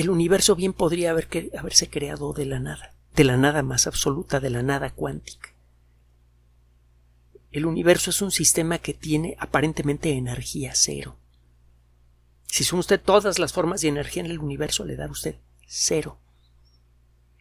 el 0.00 0.10
universo 0.10 0.54
bien 0.54 0.74
podría 0.74 1.10
haber 1.10 1.28
haberse 1.58 1.90
creado 1.90 2.32
de 2.32 2.46
la 2.46 2.60
nada, 2.60 2.94
de 3.16 3.24
la 3.24 3.36
nada 3.36 3.64
más 3.64 3.88
absoluta, 3.88 4.38
de 4.38 4.48
la 4.48 4.62
nada 4.62 4.90
cuántica. 4.90 5.50
El 7.50 7.66
universo 7.66 8.10
es 8.10 8.22
un 8.22 8.30
sistema 8.30 8.78
que 8.78 8.94
tiene 8.94 9.36
aparentemente 9.40 10.12
energía 10.12 10.72
cero. 10.76 11.16
Si 12.46 12.62
suma 12.62 12.80
usted 12.80 13.00
todas 13.00 13.40
las 13.40 13.52
formas 13.52 13.80
de 13.80 13.88
energía 13.88 14.22
en 14.22 14.30
el 14.30 14.38
universo, 14.38 14.84
le 14.84 14.94
da 14.94 15.10
usted 15.10 15.34
cero. 15.66 16.20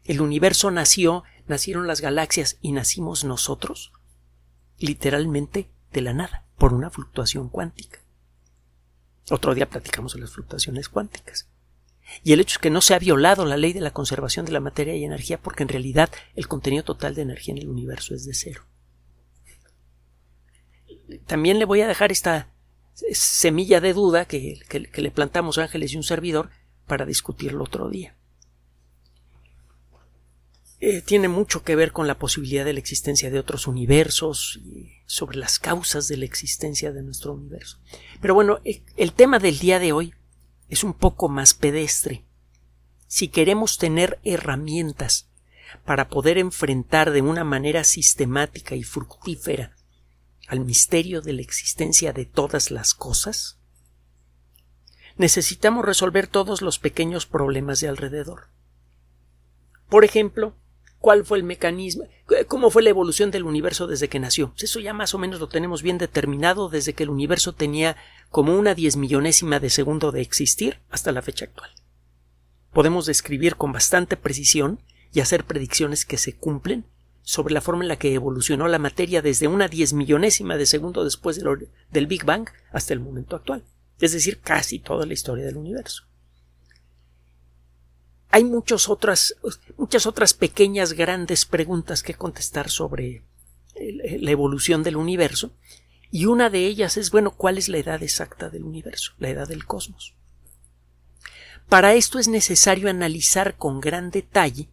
El 0.04 0.20
universo 0.20 0.72
nació, 0.72 1.24
nacieron 1.46 1.86
las 1.86 2.02
galaxias 2.02 2.58
y 2.62 2.72
nacimos 2.72 3.24
nosotros, 3.24 3.92
literalmente 4.80 5.70
de 5.94 6.02
la 6.02 6.14
nada, 6.14 6.48
por 6.58 6.74
una 6.74 6.90
fluctuación 6.90 7.50
cuántica. 7.50 8.00
Otro 9.30 9.54
día 9.54 9.70
platicamos 9.70 10.14
de 10.14 10.22
las 10.22 10.32
fluctuaciones 10.32 10.90
cuánticas. 10.90 11.48
Y 12.24 12.34
el 12.34 12.40
hecho 12.40 12.56
es 12.56 12.60
que 12.60 12.70
no 12.70 12.82
se 12.82 12.94
ha 12.94 13.00
violado 13.00 13.46
la 13.46 13.58
ley 13.58 13.74
de 13.74 13.82
la 13.82 13.92
conservación 13.92 14.46
de 14.46 14.52
la 14.52 14.60
materia 14.60 14.96
y 14.96 15.04
energía 15.04 15.38
porque 15.38 15.64
en 15.64 15.70
realidad 15.70 16.10
el 16.36 16.48
contenido 16.48 16.84
total 16.84 17.16
de 17.16 17.22
energía 17.22 17.54
en 17.54 17.60
el 17.60 17.70
universo 17.70 18.16
es 18.16 18.26
de 18.26 18.34
cero. 18.34 18.64
También 21.26 21.60
le 21.60 21.66
voy 21.66 21.82
a 21.82 21.88
dejar 21.88 22.12
esta 22.12 22.50
semilla 23.12 23.80
de 23.80 23.94
duda 23.94 24.26
que, 24.26 24.60
le 24.72 25.12
plantamos 25.12 25.58
Ángeles 25.58 25.94
y 25.94 25.98
un 25.98 26.04
servidor 26.04 26.50
para 26.86 27.06
discutirlo 27.06 27.64
otro 27.64 27.90
día. 27.90 28.16
Eh, 30.80 31.02
tiene 31.02 31.28
mucho 31.28 31.64
que 31.64 31.76
ver 31.76 31.92
con 31.92 32.06
la 32.06 32.20
posibilidad 32.20 32.64
de 32.64 32.74
la 32.74 32.80
existencia 32.80 33.32
de 33.32 33.40
otros 33.40 33.66
universos 33.66 34.60
y 34.64 34.92
sobre 35.08 35.40
las 35.40 35.58
causas 35.58 36.08
de 36.08 36.18
la 36.18 36.26
existencia 36.26 36.92
de 36.92 37.02
nuestro 37.02 37.34
universo. 37.34 37.80
Pero 38.22 38.36
bueno, 38.36 38.60
eh, 38.64 38.84
el 38.96 39.14
tema 39.14 39.40
del 39.40 39.58
día 39.58 39.80
de 39.80 39.92
hoy 39.92 40.14
es 40.70 40.84
un 40.84 40.94
poco 40.94 41.30
más 41.30 41.54
pedestre. 41.54 42.26
Si 43.08 43.30
queremos 43.30 43.78
tener 43.78 44.20
herramientas 44.24 45.30
para 45.86 46.10
poder 46.10 46.38
enfrentar 46.38 47.12
de 47.12 47.22
una 47.22 47.44
manera 47.44 47.84
sistemática 47.84 48.76
y 48.76 48.84
fructífera 48.84 49.76
al 50.48 50.62
misterio 50.62 51.22
de 51.22 51.34
la 51.34 51.42
existencia 51.42 52.14
de 52.14 52.26
todas 52.26 52.72
las 52.72 52.94
cosas, 52.94 53.60
necesitamos 55.18 55.86
resolver 55.86 56.28
todos 56.28 56.62
los 56.62 56.80
pequeños 56.80 57.26
problemas 57.26 57.80
de 57.80 57.88
alrededor. 57.88 58.50
Por 59.90 60.06
ejemplo, 60.06 60.56
cuál 61.08 61.24
fue 61.24 61.38
el 61.38 61.46
mecanismo, 61.46 62.04
cómo 62.50 62.70
fue 62.70 62.84
la 62.84 62.90
evolución 62.90 63.32
del 63.32 63.46
universo 63.46 63.88
desde 63.88 64.10
que 64.10 64.20
nació. 64.20 64.54
Eso 64.58 64.82
ya 64.82 64.92
más 64.92 65.14
o 65.14 65.18
menos 65.18 65.40
lo 65.40 65.48
tenemos 65.48 65.82
bien 65.82 65.98
determinado 65.98 66.68
desde 66.68 66.92
que 66.92 67.04
el 67.04 67.10
universo 67.10 67.54
tenía 67.54 67.96
como 68.30 68.58
una 68.58 68.76
diez 68.76 68.98
millonésima 68.98 69.62
de 69.62 69.70
segundo 69.70 70.12
de 70.12 70.20
existir 70.20 70.82
hasta 70.90 71.14
la 71.14 71.22
fecha 71.22 71.46
actual. 71.46 71.70
Podemos 72.74 73.06
describir 73.06 73.56
con 73.56 73.72
bastante 73.72 74.18
precisión 74.18 74.82
y 75.14 75.22
hacer 75.22 75.46
predicciones 75.46 76.06
que 76.06 76.18
se 76.18 76.36
cumplen 76.36 76.84
sobre 77.22 77.54
la 77.54 77.62
forma 77.62 77.86
en 77.86 77.88
la 77.88 77.96
que 77.96 78.14
evolucionó 78.14 78.68
la 78.68 78.78
materia 78.78 79.22
desde 79.22 79.48
una 79.48 79.70
diez 79.70 79.94
millonésima 79.94 80.58
de 80.58 80.66
segundo 80.66 81.06
después 81.06 81.40
del 81.40 82.08
Big 82.08 82.26
Bang 82.26 82.50
hasta 82.74 82.94
el 82.94 83.00
momento 83.00 83.38
actual, 83.38 83.64
es 84.02 84.12
decir, 84.12 84.42
casi 84.42 84.80
toda 84.80 85.06
la 85.06 85.14
historia 85.14 85.46
del 85.46 85.56
universo. 85.56 86.04
Hay 88.30 88.44
muchas 88.44 88.90
otras, 88.90 89.36
muchas 89.78 90.06
otras 90.06 90.34
pequeñas, 90.34 90.94
grandes 90.94 91.46
preguntas 91.46 92.04
que 92.04 92.14
contestar 92.14 92.70
sobre 92.70 93.24
la 93.76 94.32
evolución 94.32 94.84
del 94.84 94.98
universo, 94.98 95.52
y 96.12 96.26
una 96.26 96.50
de 96.50 96.66
ellas 96.66 96.98
es, 96.98 97.12
bueno, 97.12 97.32
¿cuál 97.32 97.58
es 97.58 97.68
la 97.70 97.78
edad 97.78 98.02
exacta 98.02 98.50
del 98.50 98.64
universo, 98.64 99.14
la 99.20 99.30
edad 99.30 99.48
del 99.48 99.66
cosmos? 99.66 100.14
Para 101.70 101.94
esto 101.96 102.18
es 102.18 102.28
necesario 102.28 102.90
analizar 102.90 103.58
con 103.58 103.82
gran 103.82 104.10
detalle 104.10 104.70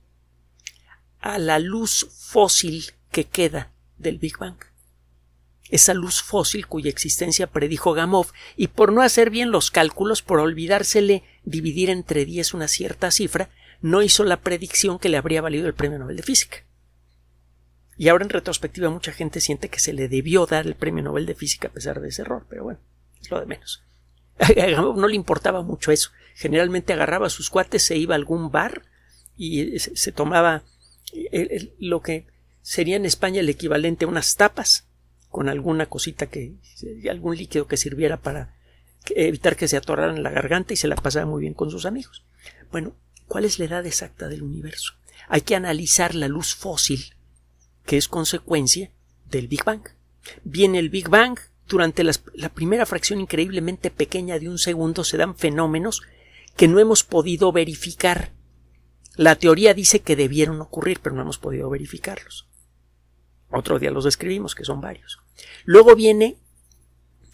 a 1.20 1.38
la 1.38 1.58
luz 1.58 2.08
fósil 2.12 2.92
que 3.10 3.24
queda 3.24 3.72
del 3.98 4.18
Big 4.18 4.38
Bang. 4.38 4.58
Esa 5.74 5.92
luz 5.92 6.22
fósil 6.22 6.68
cuya 6.68 6.88
existencia 6.88 7.48
predijo 7.48 7.94
Gamow 7.94 8.26
y 8.56 8.68
por 8.68 8.92
no 8.92 9.02
hacer 9.02 9.30
bien 9.30 9.50
los 9.50 9.72
cálculos, 9.72 10.22
por 10.22 10.38
olvidársele 10.38 11.24
dividir 11.42 11.90
entre 11.90 12.24
10 12.24 12.54
una 12.54 12.68
cierta 12.68 13.10
cifra, 13.10 13.50
no 13.80 14.00
hizo 14.00 14.22
la 14.22 14.36
predicción 14.36 15.00
que 15.00 15.08
le 15.08 15.16
habría 15.16 15.42
valido 15.42 15.66
el 15.66 15.74
premio 15.74 15.98
Nobel 15.98 16.14
de 16.14 16.22
Física. 16.22 16.58
Y 17.96 18.06
ahora 18.06 18.22
en 18.22 18.30
retrospectiva 18.30 18.88
mucha 18.88 19.10
gente 19.10 19.40
siente 19.40 19.68
que 19.68 19.80
se 19.80 19.92
le 19.92 20.06
debió 20.06 20.46
dar 20.46 20.64
el 20.64 20.76
premio 20.76 21.02
Nobel 21.02 21.26
de 21.26 21.34
Física 21.34 21.66
a 21.66 21.72
pesar 21.72 22.00
de 22.00 22.10
ese 22.10 22.22
error, 22.22 22.46
pero 22.48 22.62
bueno, 22.62 22.78
es 23.20 23.28
lo 23.32 23.40
de 23.40 23.46
menos. 23.46 23.82
A 24.38 24.52
Gamow 24.52 24.94
no 24.94 25.08
le 25.08 25.16
importaba 25.16 25.62
mucho 25.62 25.90
eso. 25.90 26.10
Generalmente 26.36 26.92
agarraba 26.92 27.28
sus 27.30 27.50
cuates, 27.50 27.82
se 27.82 27.96
iba 27.96 28.14
a 28.14 28.18
algún 28.18 28.52
bar 28.52 28.82
y 29.36 29.76
se 29.80 30.12
tomaba 30.12 30.62
lo 31.80 32.00
que 32.00 32.28
sería 32.62 32.94
en 32.94 33.06
España 33.06 33.40
el 33.40 33.48
equivalente 33.48 34.04
a 34.04 34.08
unas 34.08 34.36
tapas 34.36 34.86
con 35.34 35.48
alguna 35.48 35.86
cosita 35.86 36.26
que 36.26 36.54
algún 37.10 37.36
líquido 37.36 37.66
que 37.66 37.76
sirviera 37.76 38.18
para 38.18 38.54
evitar 39.16 39.56
que 39.56 39.66
se 39.66 39.76
atoraran 39.76 40.22
la 40.22 40.30
garganta 40.30 40.74
y 40.74 40.76
se 40.76 40.86
la 40.86 40.94
pasaba 40.94 41.26
muy 41.26 41.40
bien 41.40 41.54
con 41.54 41.72
sus 41.72 41.86
amigos. 41.86 42.22
Bueno, 42.70 42.94
¿cuál 43.26 43.44
es 43.44 43.58
la 43.58 43.64
edad 43.64 43.84
exacta 43.84 44.28
del 44.28 44.44
universo? 44.44 44.92
Hay 45.26 45.40
que 45.40 45.56
analizar 45.56 46.14
la 46.14 46.28
luz 46.28 46.54
fósil 46.54 47.16
que 47.84 47.96
es 47.96 48.06
consecuencia 48.06 48.92
del 49.28 49.48
Big 49.48 49.64
Bang. 49.64 49.82
Viene 50.44 50.78
el 50.78 50.88
Big 50.88 51.08
Bang, 51.08 51.36
durante 51.66 52.04
la 52.04 52.48
primera 52.54 52.86
fracción 52.86 53.20
increíblemente 53.20 53.90
pequeña 53.90 54.38
de 54.38 54.48
un 54.48 54.58
segundo 54.58 55.02
se 55.02 55.16
dan 55.16 55.34
fenómenos 55.34 56.02
que 56.54 56.68
no 56.68 56.78
hemos 56.78 57.02
podido 57.02 57.50
verificar 57.50 58.30
la 59.16 59.34
teoría 59.34 59.74
dice 59.74 60.00
que 60.00 60.14
debieron 60.14 60.60
ocurrir, 60.60 61.00
pero 61.00 61.16
no 61.16 61.22
hemos 61.22 61.38
podido 61.38 61.70
verificarlos. 61.70 62.46
Otro 63.54 63.78
día 63.78 63.90
los 63.90 64.04
describimos, 64.04 64.54
que 64.54 64.64
son 64.64 64.80
varios. 64.80 65.20
Luego 65.64 65.94
viene, 65.94 66.36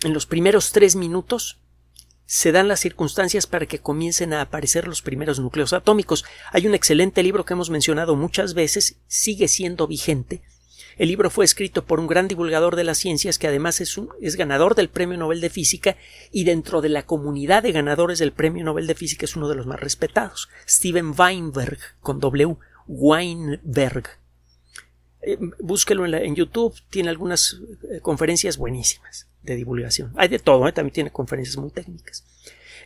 en 0.05 0.13
los 0.13 0.27
primeros 0.27 0.73
tres 0.73 0.97
minutos, 0.97 1.59
se 2.27 2.53
dan 2.53 2.69
las 2.69 2.81
circunstancias 2.81 3.47
para 3.47 3.67
que 3.67 3.81
comiencen 3.81 4.33
a 4.33 4.43
aparecer 4.43 4.87
los 4.87 5.03
primeros 5.03 5.41
núcleos 5.41 5.73
atómicos. 5.73 6.25
Hay 6.53 6.67
un 6.67 6.75
excelente 6.75 7.23
libro 7.23 7.45
que 7.45 7.55
hemos 7.55 7.71
mencionado 7.71 8.15
muchas 8.15 8.55
veces, 8.55 8.97
sigue 9.09 9.49
siendo 9.49 9.87
vigente, 9.87 10.43
el 11.01 11.09
libro 11.09 11.31
fue 11.31 11.47
escrito 11.47 11.87
por 11.87 11.99
un 11.99 12.07
gran 12.07 12.29
divulgador 12.29 12.77
de 12.77 12.85
las 12.85 12.99
ciencias 12.99 13.39
que 13.39 13.49
además 13.49 13.81
es, 13.81 13.99
es 14.21 14.37
ganador 14.37 14.75
del 14.75 14.91
Premio 14.91 15.17
Nobel 15.17 15.41
de 15.41 15.49
Física 15.49 15.97
y 16.31 16.45
dentro 16.45 16.83
de 16.83 16.91
la 16.91 17.07
comunidad 17.07 17.63
de 17.63 17.73
ganadores 17.73 18.19
del 18.19 18.33
Premio 18.33 18.65
Nobel 18.65 18.87
de 18.87 18.95
Física 18.95 19.25
es 19.25 19.35
uno 19.35 19.49
de 19.49 19.55
los 19.55 19.67
más 19.67 19.81
respetados. 19.81 20.51
Steven 20.69 21.15
Weinberg, 21.17 21.79
con 22.01 22.21
W, 22.21 22.55
Weinberg. 22.87 24.20
Eh, 25.23 25.39
búsquelo 25.59 26.07
en, 26.07 26.35
YouTube, 26.35 26.75
tiene 26.89 27.11
algunas 27.11 27.61
eh, 27.91 28.01
conferencias 28.01 28.57
buenísimas 28.57 29.27
de 29.43 29.57
divulgación. 29.57 30.13
Hay 30.17 30.29
de 30.29 30.39
todo, 30.39 30.67
¿eh? 30.67 30.73
también 30.73 30.95
tiene 30.95 31.11
conferencias 31.11 31.57
muy 31.57 31.71
técnicas. 31.71 32.25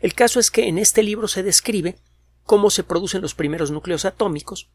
El 0.01 0.15
caso 0.15 0.41
es 0.41 0.51
que 0.51 0.67
en 0.67 0.79
este 0.79 1.03
libro 1.03 1.29
se 1.29 1.43
describe 1.43 1.97
cómo 2.45 2.71
se 2.71 2.83
producen 2.83 3.23
los 3.23 3.35
primeros 3.35 3.71
núcleos 3.71 4.05
atómicos 4.05 4.69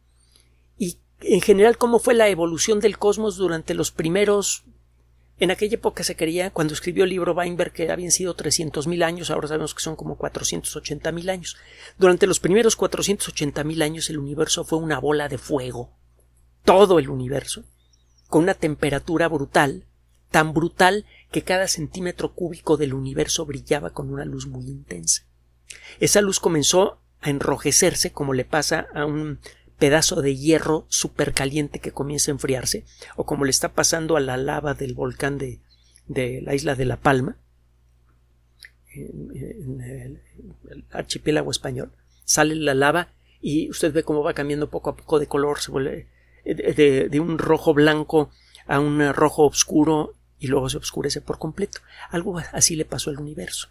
y 0.77 0.97
en 1.21 1.41
general 1.41 1.77
cómo 1.77 1.99
fue 1.99 2.13
la 2.13 2.29
evolución 2.29 2.79
del 2.79 2.97
cosmos 2.97 3.35
durante 3.35 3.73
los 3.73 3.91
primeros 3.91 4.63
En 5.41 5.51
aquella 5.51 5.75
época 5.75 6.03
se 6.03 6.17
creía, 6.17 6.51
cuando 6.51 6.73
escribió 6.73 7.05
el 7.05 7.11
libro 7.11 7.33
Weinberg, 7.33 7.71
que 7.71 7.91
habían 7.91 8.11
sido 8.11 8.35
300.000 8.35 9.03
años, 9.05 9.29
ahora 9.29 9.47
sabemos 9.47 9.73
que 9.73 9.81
son 9.81 9.95
como 9.95 10.17
480.000 10.17 11.29
años. 11.29 11.55
Durante 11.97 12.27
los 12.27 12.41
primeros 12.41 12.77
480.000 12.77 13.81
años 13.81 14.09
el 14.09 14.17
universo 14.17 14.65
fue 14.65 14.79
una 14.79 14.99
bola 14.99 15.29
de 15.29 15.37
fuego. 15.37 15.91
Todo 16.63 16.99
el 16.99 17.09
universo. 17.09 17.63
Con 18.27 18.43
una 18.43 18.53
temperatura 18.53 19.27
brutal, 19.27 19.85
tan 20.29 20.53
brutal 20.53 21.05
que 21.31 21.43
cada 21.43 21.67
centímetro 21.67 22.33
cúbico 22.33 22.77
del 22.77 22.93
universo 22.93 23.45
brillaba 23.45 23.91
con 23.91 24.11
una 24.11 24.25
luz 24.25 24.47
muy 24.47 24.65
intensa. 24.67 25.23
Esa 25.99 26.21
luz 26.21 26.39
comenzó 26.39 26.99
a 27.21 27.29
enrojecerse 27.29 28.11
como 28.11 28.33
le 28.33 28.45
pasa 28.45 28.87
a 28.93 29.05
un 29.05 29.39
pedazo 29.77 30.21
de 30.21 30.35
hierro 30.35 30.85
supercaliente 30.89 31.79
que 31.79 31.91
comienza 31.91 32.31
a 32.31 32.33
enfriarse, 32.33 32.85
o 33.15 33.25
como 33.25 33.45
le 33.45 33.51
está 33.51 33.73
pasando 33.73 34.17
a 34.17 34.19
la 34.19 34.37
lava 34.37 34.73
del 34.73 34.93
volcán 34.93 35.37
de, 35.37 35.59
de 36.07 36.41
la 36.41 36.53
isla 36.53 36.75
de 36.75 36.85
La 36.85 36.97
Palma, 36.97 37.37
en, 38.93 39.81
el, 39.81 40.85
archipiélago 40.91 41.51
español, 41.51 41.91
sale 42.25 42.55
la 42.55 42.73
lava 42.73 43.09
y 43.41 43.69
usted 43.69 43.93
ve 43.93 44.03
cómo 44.03 44.23
va 44.23 44.33
cambiando 44.33 44.69
poco 44.69 44.89
a 44.89 44.95
poco 44.95 45.19
de 45.19 45.27
color, 45.27 45.59
se 45.59 45.71
vuelve 45.71 46.07
de, 46.55 47.09
de 47.09 47.19
un 47.19 47.37
rojo 47.37 47.73
blanco 47.73 48.31
a 48.67 48.79
un 48.79 49.13
rojo 49.13 49.45
oscuro 49.45 50.15
y 50.37 50.47
luego 50.47 50.69
se 50.69 50.77
oscurece 50.77 51.21
por 51.21 51.39
completo. 51.39 51.81
Algo 52.11 52.39
así 52.53 52.75
le 52.75 52.85
pasó 52.85 53.09
al 53.09 53.19
universo. 53.19 53.69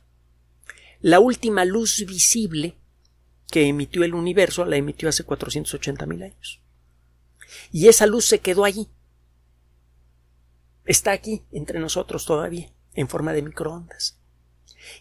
La 1.01 1.21
última 1.21 1.65
luz 1.65 2.05
visible 2.07 2.77
que 3.51 3.67
emitió 3.67 4.05
el 4.05 4.15
universo 4.15 4.65
la 4.65 4.77
emitió 4.77 5.09
hace 5.09 5.25
480.000 5.25 6.25
años. 6.25 6.61
Y 7.73 7.89
esa 7.89 8.07
luz 8.07 8.27
se 8.27 8.41
quedó 8.41 8.65
allí. 8.65 8.89
Está 10.85 11.13
aquí 11.13 11.43
entre 11.53 11.81
nosotros 11.81 12.25
todavía, 12.25 12.73
en 12.95 13.09
forma 13.09 13.33
de 13.33 13.43
microondas. 13.43 14.19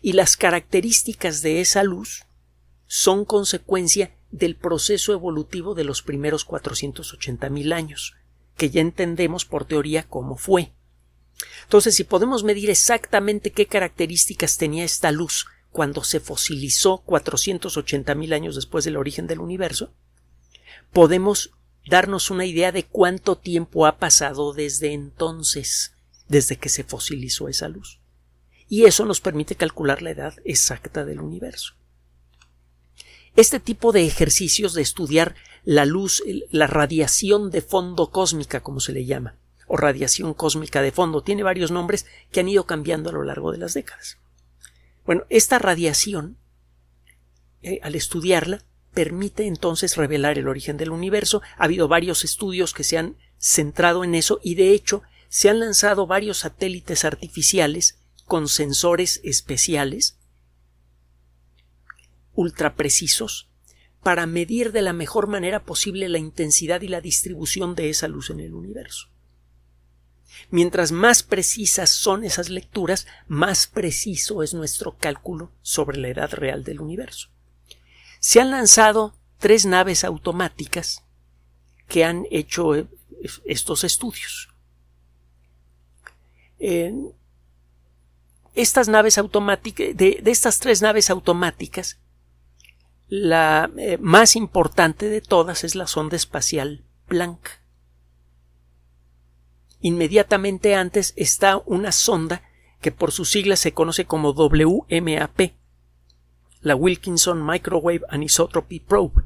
Y 0.01 0.13
las 0.13 0.38
características 0.38 1.41
de 1.41 1.62
esa 1.62 1.84
luz 1.84 2.25
son 2.86 3.25
consecuencia 3.25 4.15
del 4.38 4.56
proceso 4.56 5.13
evolutivo 5.13 5.75
de 5.75 5.84
los 5.84 6.01
primeros 6.01 6.48
480.000 6.48 7.74
años, 7.74 8.15
que 8.56 8.70
ya 8.70 8.82
entendemos 8.82 9.46
por 9.46 9.65
teoría 9.65 10.03
cómo 10.03 10.38
fue. 10.38 10.72
Entonces, 11.63 11.96
si 11.96 12.03
podemos 12.03 12.44
medir 12.44 12.70
exactamente 12.70 13.51
qué 13.51 13.67
características 13.67 14.58
tenía 14.58 14.84
esta 14.84 15.12
luz 15.12 15.48
cuando 15.72 16.03
se 16.03 16.20
fosilizó 16.20 17.03
480.000 17.06 18.34
años 18.34 18.56
después 18.56 18.86
del 18.86 18.98
origen 18.98 19.27
del 19.27 19.39
universo, 19.39 19.94
podemos 20.91 21.51
darnos 21.88 22.32
una 22.32 22.46
idea 22.46 22.72
de 22.72 22.84
cuánto 22.84 23.38
tiempo 23.38 23.86
ha 23.86 23.98
pasado 23.98 24.53
desde 24.53 24.94
entonces, 24.94 25.94
desde 26.27 26.58
que 26.58 26.70
se 26.70 26.84
fosilizó 26.84 27.48
esa 27.48 27.67
luz. 27.70 28.00
Y 28.67 28.86
eso 28.86 29.06
nos 29.06 29.22
permite 29.22 29.56
calcular 29.56 30.01
la 30.01 30.12
edad 30.12 30.34
exacta 30.44 31.06
del 31.06 31.22
universo. 31.22 31.76
Este 33.38 33.60
tipo 33.60 33.91
de 33.91 34.03
ejercicios 34.03 34.74
de 34.74 34.82
estudiar 34.82 35.36
la 35.63 35.86
luz, 35.86 36.24
la 36.50 36.65
radiación 36.65 37.51
de 37.51 37.62
fondo 37.62 38.10
cósmica, 38.10 38.62
como 38.62 38.79
se 38.79 38.94
le 38.94 39.06
llama, 39.06 39.36
o 39.67 39.77
radiación 39.77 40.34
cósmica 40.34 40.82
de 40.82 40.91
fondo, 40.91 41.22
tiene 41.22 41.44
varios 41.44 41.70
nombres 41.70 42.08
que 42.32 42.39
han 42.39 42.50
ido 42.50 42.65
cambiando 42.65 43.12
a 43.12 43.13
lo 43.13 43.22
largo 43.22 43.51
de 43.51 43.60
las 43.60 43.75
décadas. 43.75 44.17
Bueno, 45.06 45.24
esta 45.29 45.60
radiación, 45.60 46.36
eh, 47.62 47.79
al 47.84 47.94
estudiarla, 47.94 48.63
permite 48.96 49.46
entonces 49.46 49.98
revelar 49.98 50.39
el 50.39 50.48
origen 50.48 50.77
del 50.77 50.89
universo. 50.89 51.44
Ha 51.60 51.65
habido 51.65 51.88
varios 51.88 52.24
estudios 52.24 52.74
que 52.74 52.84
se 52.84 52.98
han 52.98 53.17
centrado 53.38 54.03
en 54.03 54.15
eso 54.15 54.39
y 54.41 54.56
de 54.56 54.72
hecho 54.72 55.03
se 55.29 55.51
han 55.51 55.60
lanzado 55.60 56.08
varios 56.08 56.39
satélites 56.39 57.06
artificiales 57.06 58.00
con 58.25 58.48
sensores 58.48 59.22
especiales 59.24 60.17
ultra 62.38 62.75
precisos 62.75 63.50
para 64.01 64.25
medir 64.25 64.72
de 64.72 64.82
la 64.82 64.94
mejor 64.94 65.27
manera 65.27 65.63
posible 65.63 66.08
la 66.08 66.20
intensidad 66.20 66.82
y 66.82 66.88
la 66.88 67.01
distribución 67.01 67.75
de 67.75 67.89
esa 67.89 68.08
luz 68.08 68.29
en 68.29 68.39
el 68.39 68.53
universo. 68.53 69.10
Mientras 70.50 70.91
más 70.91 71.24
precisas 71.24 71.89
son 71.89 72.23
esas 72.23 72.50
lecturas, 72.50 73.08
más 73.28 73.67
preciso 73.67 74.43
es 74.43 74.54
nuestro 74.54 74.97
cálculo 74.97 75.52
sobre 75.62 75.97
la 75.97 76.10
edad 76.10 76.32
real 76.32 76.63
del 76.63 76.80
universo. 76.80 77.30
Se 78.19 78.39
han 78.39 78.52
lanzado 78.52 79.15
tres 79.39 79.65
naves 79.65 80.04
automáticas 80.04 81.04
que 81.88 82.06
han 82.06 82.26
hecho 82.32 82.76
eh, 82.76 82.88
estos 83.45 83.84
estudios. 83.84 84.50
estas 88.56 88.88
naves 88.88 89.17
automáticas, 89.17 89.95
de, 89.95 90.21
estas 90.26 90.60
tres 90.60 90.82
naves 90.82 91.10
automáticas, 91.10 92.00
la 93.08 93.70
eh, 93.78 93.98
más 94.00 94.36
importante 94.36 95.10
de 95.10 95.22
todas 95.22 95.63
es 95.63 95.76
la 95.76 95.88
sonda 95.88 96.15
espacial 96.15 96.84
Planck 97.08 97.50
inmediatamente 99.82 100.76
antes 100.76 101.13
está 101.15 101.62
una 101.65 101.91
sonda 101.91 102.43
que 102.82 102.91
por 102.91 103.12
sus 103.12 103.30
siglas 103.30 103.60
se 103.60 103.74
conoce 103.74 104.06
como 104.06 104.34
WMAP, 104.34 105.54
la 106.62 106.76
Wilkinson 106.76 107.46
Microwave 107.46 108.02
Anisotropy 108.10 108.80
Probe, 108.80 109.24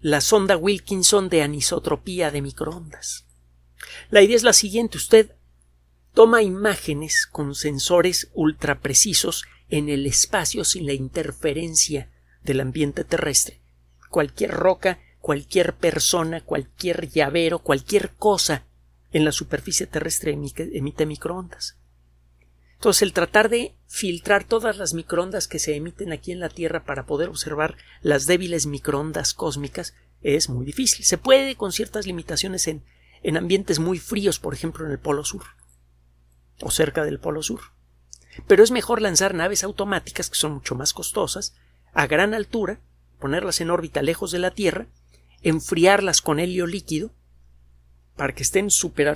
la 0.00 0.20
sonda 0.20 0.56
Wilkinson 0.56 1.28
de 1.28 1.42
anisotropía 1.42 2.30
de 2.30 2.42
microondas. 2.42 3.26
La 4.10 4.22
idea 4.22 4.36
es 4.36 4.42
la 4.42 4.52
siguiente, 4.52 4.96
usted 4.96 5.32
toma 6.14 6.42
imágenes 6.42 7.26
con 7.26 7.54
sensores 7.54 8.30
ultra 8.34 8.80
precisos 8.80 9.44
en 9.68 9.88
el 9.88 10.06
espacio 10.06 10.64
sin 10.64 10.86
la 10.86 10.92
interferencia 10.92 12.10
del 12.44 12.60
ambiente 12.60 13.04
terrestre. 13.04 13.60
Cualquier 14.10 14.50
roca, 14.52 14.98
cualquier 15.20 15.74
persona, 15.74 16.40
cualquier 16.40 17.08
llavero, 17.08 17.60
cualquier 17.60 18.10
cosa 18.10 18.64
en 19.12 19.24
la 19.24 19.32
superficie 19.32 19.86
terrestre 19.86 20.32
emite, 20.32 21.06
microondas. 21.06 21.76
Entonces, 22.74 23.02
el 23.02 23.12
tratar 23.12 23.48
de 23.48 23.76
filtrar 23.86 24.44
todas 24.44 24.76
las 24.76 24.92
microondas 24.92 25.46
que 25.46 25.60
se 25.60 25.76
emiten 25.76 26.12
aquí 26.12 26.32
en 26.32 26.40
la 26.40 26.48
Tierra 26.48 26.84
para 26.84 27.06
poder 27.06 27.28
observar 27.28 27.76
las 28.00 28.26
débiles 28.26 28.66
microondas 28.66 29.34
cósmicas 29.34 29.94
es 30.20 30.48
muy 30.48 30.66
difícil. 30.66 31.04
Se 31.04 31.18
puede 31.18 31.54
con 31.54 31.70
ciertas 31.70 32.06
limitaciones 32.06 32.66
en, 32.66 32.84
en 33.22 33.36
ambientes 33.36 33.78
muy 33.78 33.98
fríos, 33.98 34.40
por 34.40 34.54
ejemplo, 34.54 34.84
en 34.84 34.90
el 34.90 34.98
Polo 34.98 35.24
Sur 35.24 35.44
o 36.60 36.70
cerca 36.70 37.04
del 37.04 37.20
Polo 37.20 37.42
Sur. 37.42 37.60
Pero 38.46 38.64
es 38.64 38.70
mejor 38.70 39.00
lanzar 39.00 39.34
naves 39.34 39.62
automáticas 39.62 40.30
que 40.30 40.36
son 40.36 40.52
mucho 40.54 40.74
más 40.74 40.92
costosas, 40.92 41.54
a 41.92 42.06
gran 42.06 42.34
altura, 42.34 42.80
ponerlas 43.18 43.60
en 43.60 43.70
órbita 43.70 44.02
lejos 44.02 44.32
de 44.32 44.38
la 44.38 44.50
Tierra, 44.50 44.86
enfriarlas 45.42 46.22
con 46.22 46.38
helio 46.38 46.66
líquido 46.66 47.12
para 48.16 48.34
que 48.34 48.42
estén 48.42 48.70
super 48.70 49.08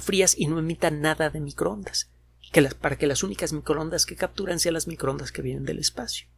frías 0.00 0.34
y 0.36 0.46
no 0.46 0.58
emitan 0.58 1.00
nada 1.00 1.30
de 1.30 1.40
microondas, 1.40 2.10
que 2.52 2.62
para 2.62 2.96
que 2.96 3.06
las 3.06 3.22
únicas 3.22 3.52
microondas 3.52 4.06
que 4.06 4.16
capturan 4.16 4.58
sean 4.58 4.74
las 4.74 4.86
microondas 4.86 5.32
que 5.32 5.42
vienen 5.42 5.64
del 5.64 5.78
espacio. 5.78 6.28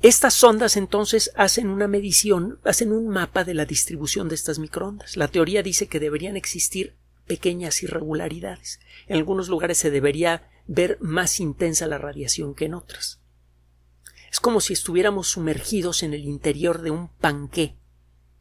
Estas 0.00 0.34
sondas 0.34 0.76
entonces 0.76 1.30
hacen 1.36 1.68
una 1.68 1.86
medición, 1.86 2.58
hacen 2.64 2.92
un 2.92 3.08
mapa 3.08 3.44
de 3.44 3.54
la 3.54 3.66
distribución 3.66 4.28
de 4.28 4.34
estas 4.34 4.58
microondas. 4.58 5.16
La 5.16 5.28
teoría 5.28 5.62
dice 5.62 5.86
que 5.86 6.00
deberían 6.00 6.36
existir 6.36 6.96
pequeñas 7.28 7.84
irregularidades. 7.84 8.80
En 9.06 9.16
algunos 9.16 9.48
lugares 9.48 9.78
se 9.78 9.92
debería 9.92 10.50
ver 10.66 10.98
más 11.00 11.38
intensa 11.38 11.86
la 11.86 11.98
radiación 11.98 12.54
que 12.56 12.64
en 12.64 12.74
otras. 12.74 13.21
Es 14.32 14.40
como 14.40 14.62
si 14.62 14.72
estuviéramos 14.72 15.28
sumergidos 15.28 16.02
en 16.02 16.14
el 16.14 16.24
interior 16.24 16.80
de 16.80 16.90
un 16.90 17.08
panqué, 17.08 17.76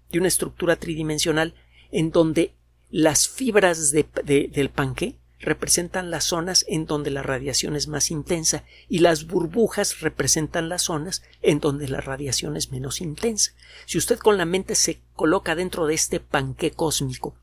de 0.10 0.20
una 0.20 0.30
estructura 0.30 0.78
tridimensional 0.78 1.54
en 1.92 2.12
donde 2.12 2.56
las 2.90 3.28
fibras 3.28 3.92
del 3.92 4.70
panqué 4.70 5.18
representan 5.40 6.10
las 6.10 6.24
zonas 6.24 6.64
en 6.70 6.86
donde 6.86 7.12
la 7.12 7.24
radiación 7.24 7.76
es 7.76 7.90
más 7.90 8.10
intensa 8.10 8.64
y 8.88 9.00
las 9.00 9.28
burbujas 9.28 10.00
representan 10.00 10.70
las 10.70 10.84
zonas 10.84 11.24
en 11.42 11.60
donde 11.60 11.90
la 11.90 12.00
radiación 12.00 12.56
es 12.56 12.72
menos 12.72 13.02
intensa. 13.02 13.52
Si 13.86 13.98
usted 13.98 14.18
con 14.18 14.38
la 14.38 14.46
mente 14.46 14.76
se 14.76 15.02
coloca 15.14 15.56
dentro 15.56 15.88
de 15.88 15.96
este 15.96 16.22
panqué 16.22 16.72
cósmico 16.72 17.36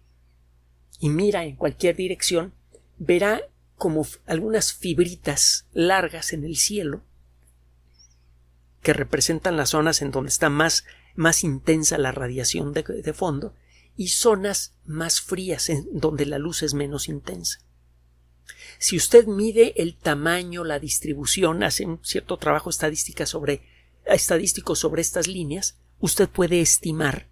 y 0.98 1.10
mira 1.10 1.44
en 1.44 1.56
cualquier 1.56 1.96
dirección, 1.96 2.54
verá 2.96 3.42
como 3.76 4.06
algunas 4.26 4.72
fibritas 4.72 5.66
largas 5.74 6.32
en 6.32 6.44
el 6.44 6.56
cielo 6.56 7.02
que 8.82 8.92
representan 8.92 9.56
las 9.56 9.70
zonas 9.70 10.02
en 10.02 10.10
donde 10.10 10.28
está 10.28 10.50
más, 10.50 10.84
más 11.14 11.44
intensa 11.44 11.98
la 11.98 12.12
radiación 12.12 12.72
de 12.72 13.12
fondo 13.12 13.54
y 13.96 14.08
zonas 14.08 14.74
más 14.86 15.20
frías 15.20 15.68
en 15.68 15.86
donde 15.92 16.24
la 16.24 16.38
luz 16.38 16.62
es 16.62 16.72
menos 16.72 17.08
intensa. 17.08 17.58
Si 18.78 18.96
usted 18.96 19.26
mide 19.26 19.74
el 19.82 19.96
tamaño, 19.96 20.64
la 20.64 20.78
distribución, 20.78 21.64
hace 21.64 21.84
un 21.84 21.98
cierto 22.04 22.36
trabajo 22.36 22.70
sobre, 22.70 23.62
estadístico 24.06 24.76
sobre 24.76 25.02
estas 25.02 25.26
líneas, 25.26 25.76
usted 25.98 26.28
puede 26.28 26.60
estimar 26.60 27.28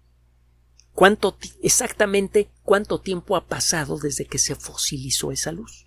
cuánto 0.93 1.37
exactamente 1.63 2.49
cuánto 2.63 2.99
tiempo 2.99 3.37
ha 3.37 3.47
pasado 3.47 3.97
desde 3.97 4.25
que 4.25 4.37
se 4.37 4.55
fosilizó 4.55 5.31
esa 5.31 5.53
luz. 5.53 5.86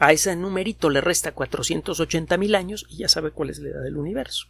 A 0.00 0.10
ese 0.12 0.34
numerito 0.34 0.88
le 0.88 1.02
resta 1.02 1.32
480 1.32 2.38
mil 2.38 2.54
años 2.54 2.86
y 2.88 2.96
ya 2.96 3.08
sabe 3.08 3.32
cuál 3.32 3.50
es 3.50 3.58
la 3.58 3.68
edad 3.68 3.82
del 3.82 3.98
universo. 3.98 4.46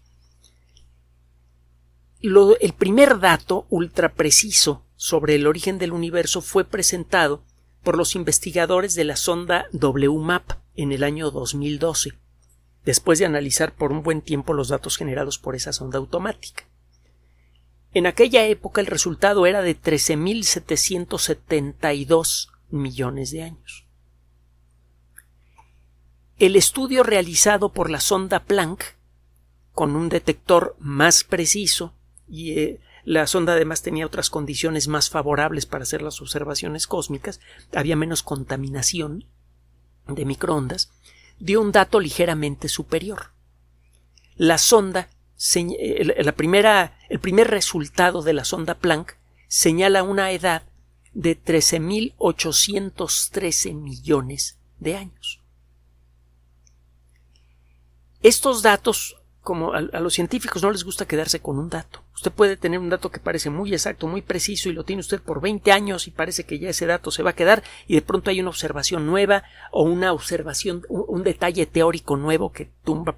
el 2.22 2.72
primer 2.72 3.18
dato 3.18 3.66
ultra 3.68 4.14
preciso 4.14 4.86
sobre 4.94 5.34
el 5.34 5.48
origen 5.48 5.78
del 5.78 5.92
universo 5.92 6.40
fue 6.40 6.64
presentado 6.64 7.42
por 7.82 7.98
los 7.98 8.14
investigadores 8.14 8.94
de 8.94 9.02
la 9.02 9.16
sonda 9.16 9.66
WMAP 9.72 10.52
en 10.76 10.92
el 10.92 11.02
año 11.02 11.32
2012, 11.32 12.12
después 12.84 13.18
de 13.18 13.26
analizar 13.26 13.74
por 13.74 13.90
un 13.90 14.04
buen 14.04 14.22
tiempo 14.22 14.54
los 14.54 14.68
datos 14.68 14.96
generados 14.96 15.38
por 15.38 15.56
esa 15.56 15.72
sonda 15.72 15.98
automática. 15.98 16.68
En 17.92 18.06
aquella 18.06 18.46
época 18.46 18.80
el 18.80 18.86
resultado 18.86 19.46
era 19.46 19.62
de 19.62 19.76
13.772 19.76 22.50
millones 22.70 23.32
de 23.32 23.42
años. 23.42 23.89
El 26.40 26.56
estudio 26.56 27.02
realizado 27.02 27.70
por 27.70 27.90
la 27.90 28.00
sonda 28.00 28.44
Planck, 28.44 28.82
con 29.74 29.94
un 29.94 30.08
detector 30.08 30.74
más 30.78 31.22
preciso, 31.22 31.92
y 32.26 32.58
eh, 32.58 32.80
la 33.04 33.26
sonda 33.26 33.52
además 33.52 33.82
tenía 33.82 34.06
otras 34.06 34.30
condiciones 34.30 34.88
más 34.88 35.10
favorables 35.10 35.66
para 35.66 35.82
hacer 35.82 36.00
las 36.00 36.22
observaciones 36.22 36.86
cósmicas, 36.86 37.40
había 37.74 37.94
menos 37.94 38.22
contaminación 38.22 39.26
de 40.08 40.24
microondas, 40.24 40.90
dio 41.40 41.60
un 41.60 41.72
dato 41.72 42.00
ligeramente 42.00 42.70
superior. 42.70 43.32
La 44.34 44.56
sonda, 44.56 45.10
la 46.16 46.32
primera, 46.32 46.96
el 47.10 47.20
primer 47.20 47.48
resultado 47.48 48.22
de 48.22 48.32
la 48.32 48.46
sonda 48.46 48.78
Planck 48.78 49.18
señala 49.46 50.04
una 50.04 50.32
edad 50.32 50.62
de 51.12 51.38
13.813 51.38 53.74
millones 53.74 54.56
de 54.78 54.96
años. 54.96 55.39
Estos 58.22 58.62
datos 58.62 59.16
como 59.40 59.72
a, 59.72 59.80
los 59.80 60.14
científicos 60.14 60.62
no 60.62 60.70
les 60.70 60.84
gusta 60.84 61.06
quedarse 61.06 61.40
con 61.40 61.58
un 61.58 61.70
dato. 61.70 62.04
Usted 62.14 62.30
puede 62.30 62.56
tener 62.56 62.78
un 62.78 62.90
dato 62.90 63.10
que 63.10 63.20
parece 63.20 63.48
muy 63.48 63.72
exacto, 63.72 64.06
muy 64.06 64.20
preciso 64.20 64.68
y 64.68 64.74
lo 64.74 64.84
tiene 64.84 65.00
usted 65.00 65.20
por 65.20 65.40
20 65.40 65.72
años 65.72 66.06
y 66.06 66.10
parece 66.10 66.44
que 66.44 66.58
ya 66.58 66.68
ese 66.68 66.86
dato 66.86 67.10
se 67.10 67.22
va 67.22 67.30
a 67.30 67.34
quedar 67.34 67.62
y 67.86 67.94
de 67.94 68.02
pronto 68.02 68.30
hay 68.30 68.40
una 68.40 68.50
observación 68.50 69.06
nueva 69.06 69.44
o 69.72 69.82
una 69.82 70.12
observación, 70.12 70.82
un, 70.88 71.22
detalle 71.22 71.64
teórico 71.66 72.16
nuevo 72.16 72.52
que 72.52 72.70
tumba 72.84 73.16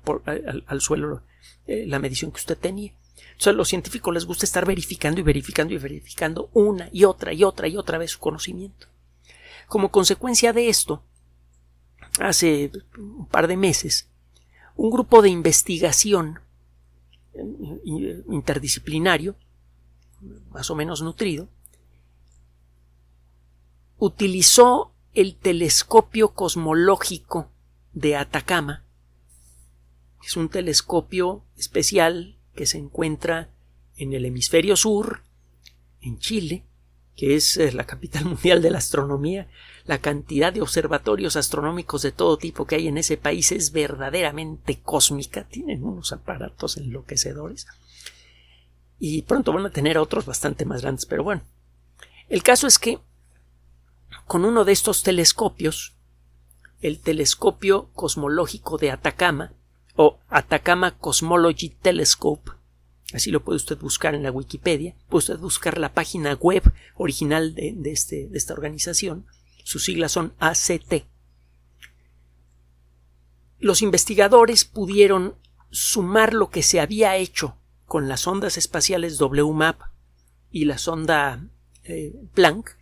al, 0.66 0.80
suelo 0.80 1.22
eh, 1.66 1.84
la 1.88 1.98
medición 1.98 2.30
que 2.30 2.38
usted 2.38 2.56
tenía. 2.56 2.92
Entonces 3.16 3.48
a 3.48 3.52
los 3.52 3.68
científicos 3.68 4.14
les 4.14 4.24
gusta 4.24 4.46
estar 4.46 4.64
verificando 4.64 5.20
y 5.20 5.24
verificando 5.24 5.74
y 5.74 5.78
verificando 5.78 6.50
una 6.52 6.88
y 6.92 7.04
otra 7.04 7.32
y 7.32 7.42
otra 7.42 7.66
y 7.66 7.76
otra 7.76 7.98
vez 7.98 8.12
su 8.12 8.20
conocimiento. 8.20 8.86
Como 9.66 9.90
consecuencia 9.90 10.52
de 10.52 10.68
esto, 10.68 11.02
hace 12.20 12.70
un 12.96 13.26
par 13.26 13.48
de 13.48 13.56
meses, 13.56 14.08
un 14.76 14.90
grupo 14.90 15.22
de 15.22 15.30
investigación 15.30 16.40
eh, 17.35 18.22
interdisciplinario, 18.28 19.37
más 20.50 20.70
o 20.70 20.74
menos 20.74 21.02
nutrido, 21.02 21.48
utilizó 23.98 24.92
el 25.14 25.37
telescopio 25.37 26.35
cosmológico 26.35 27.50
de 27.92 28.16
Atacama. 28.16 28.85
Es 30.24 30.37
un 30.37 30.48
telescopio 30.48 31.44
especial 31.56 32.38
que 32.54 32.66
se 32.66 32.78
encuentra 32.78 33.50
en 33.96 34.12
el 34.12 34.24
hemisferio 34.24 34.76
sur, 34.76 35.22
en 36.00 36.18
Chile, 36.18 36.64
que 37.16 37.37
es 37.37 37.56
eh, 37.56 37.72
la 37.72 37.85
capital 37.85 38.24
mundial 38.26 38.62
de 38.62 38.70
la 38.70 38.78
astronomía, 38.78 39.48
la 39.85 39.99
cantidad 39.99 40.53
de 40.53 40.62
observatorios 40.62 41.37
astronómicos 41.37 42.03
de 42.03 42.12
todo 42.12 42.37
tipo 42.37 42.66
que 42.66 42.77
hay 42.77 42.88
en 42.88 42.99
ese 42.99 43.16
país 43.16 43.53
es 43.53 43.73
verdaderamente 43.73 44.81
cósmica. 44.81 45.45
Tienen 45.45 45.85
unos 45.85 46.12
aparatos 46.12 46.77
enloquecedores. 46.77 47.66
Y 48.99 49.23
pronto 49.23 49.53
van 49.53 49.66
a 49.66 49.71
tener 49.71 49.99
otros 49.99 50.27
bastante 50.27 50.64
más 50.64 50.83
grandes, 50.83 51.07
pero 51.07 51.25
bueno. 51.25 51.42
El 52.29 52.42
caso 52.42 52.66
es 52.66 52.79
que 52.79 53.01
con 54.27 54.45
uno 54.45 54.64
de 54.64 54.73
estos 54.73 55.03
telescopios, 55.03 55.95
el 56.81 57.01
telescopio 57.01 57.90
cosmológico 57.95 58.79
de 58.79 58.90
Atacama, 58.90 59.53
o 59.95 60.18
Atacama 60.29 60.97
Cosmology 60.99 61.71
Telescope, 61.71 62.53
así 63.12 63.31
lo 63.31 63.45
puede 63.45 63.57
usted 63.57 63.79
buscar 63.79 64.14
en 64.14 64.23
la 64.23 64.31
Wikipedia, 64.31 64.95
puede 65.09 65.18
usted 65.18 65.38
buscar 65.38 65.79
la 65.79 65.92
página 65.92 66.35
web 66.35 66.62
original 66.97 67.55
de, 67.55 67.77
este, 67.87 68.29
de 68.29 68.38
esta 68.38 68.55
organización, 68.55 69.27
sus 69.62 69.85
siglas 69.85 70.12
son 70.12 70.35
ACT. 70.38 71.07
Los 73.59 73.83
investigadores 73.83 74.64
pudieron 74.64 75.37
sumar 75.70 76.35
lo 76.35 76.51
que 76.51 76.62
se 76.62 76.81
había 76.81 77.16
hecho 77.16 77.57
con 77.87 78.09
las 78.09 78.27
ondas 78.27 78.59
espaciales 78.59 79.20
WMAP 79.20 79.81
y 80.51 80.64
la 80.64 80.79
sonda 80.79 81.46
eh, 81.85 82.14
Planck. 82.35 82.77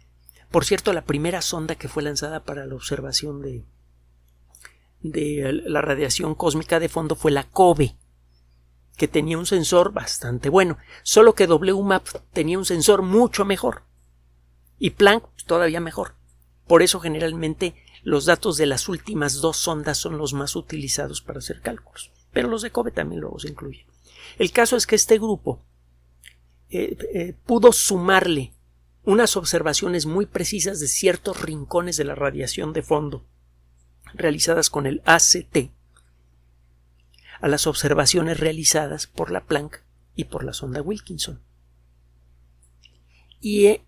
Por 0.51 0.65
cierto, 0.65 0.93
la 0.93 1.05
primera 1.05 1.43
sonda 1.43 1.75
que 1.75 1.89
fue 1.89 2.03
lanzada 2.03 2.45
para 2.45 2.67
la 2.67 2.75
observación 2.75 3.43
de, 3.43 3.65
de 5.03 5.53
la 5.65 5.81
radiación 5.81 6.35
cósmica 6.35 6.81
de 6.81 6.89
fondo 6.89 7.15
fue 7.15 7.31
la 7.31 7.45
COBE, 7.45 7.97
que 8.97 9.09
tenía 9.09 9.39
un 9.39 9.47
sensor 9.47 9.93
bastante 9.93 10.49
bueno, 10.49 10.79
solo 11.03 11.35
que 11.35 11.47
WMAP 11.47 12.07
tenía 12.33 12.59
un 12.59 12.65
sensor 12.65 13.03
mucho 13.03 13.45
mejor 13.45 13.85
y 14.79 14.91
Planck 14.91 15.25
todavía 15.47 15.81
mejor. 15.81 16.20
Por 16.71 16.85
eso 16.85 17.01
generalmente 17.01 17.75
los 18.05 18.27
datos 18.27 18.57
de 18.57 18.65
las 18.65 18.89
últimas 18.89 19.41
dos 19.41 19.57
sondas 19.57 19.99
son 19.99 20.17
los 20.19 20.35
más 20.35 20.55
utilizados 20.55 21.21
para 21.21 21.41
hacer 21.41 21.63
cálculos. 21.63 22.13
Pero 22.33 22.47
los 22.47 22.63
de 22.63 22.71
COBE 22.71 22.93
también 22.93 23.21
luego 23.21 23.41
se 23.41 23.49
incluyen. 23.49 23.85
El 24.39 24.53
caso 24.53 24.77
es 24.77 24.87
que 24.87 24.95
este 24.95 25.19
grupo 25.19 25.65
eh, 26.69 26.97
eh, 27.13 27.35
pudo 27.45 27.73
sumarle 27.73 28.53
unas 29.03 29.37
observaciones 29.37 30.07
muy 30.07 30.27
precisas 30.27 30.79
de 30.79 30.87
ciertos 30.87 31.43
rincones 31.43 31.97
de 31.97 32.05
la 32.05 32.15
radiación 32.15 32.73
de 32.73 32.83
fondo 32.83 33.27
realizadas 34.15 34.71
con 34.71 34.87
el 34.87 35.03
ACT 35.07 35.73
a 37.41 37.49
las 37.49 37.67
observaciones 37.67 38.39
realizadas 38.39 39.09
por 39.09 39.33
la 39.33 39.45
Planck 39.45 39.83
y 40.15 40.27
por 40.27 40.45
la 40.45 40.53
sonda 40.53 40.83
Wilkinson. 40.83 41.43
Y 43.41 43.67
eh, 43.67 43.85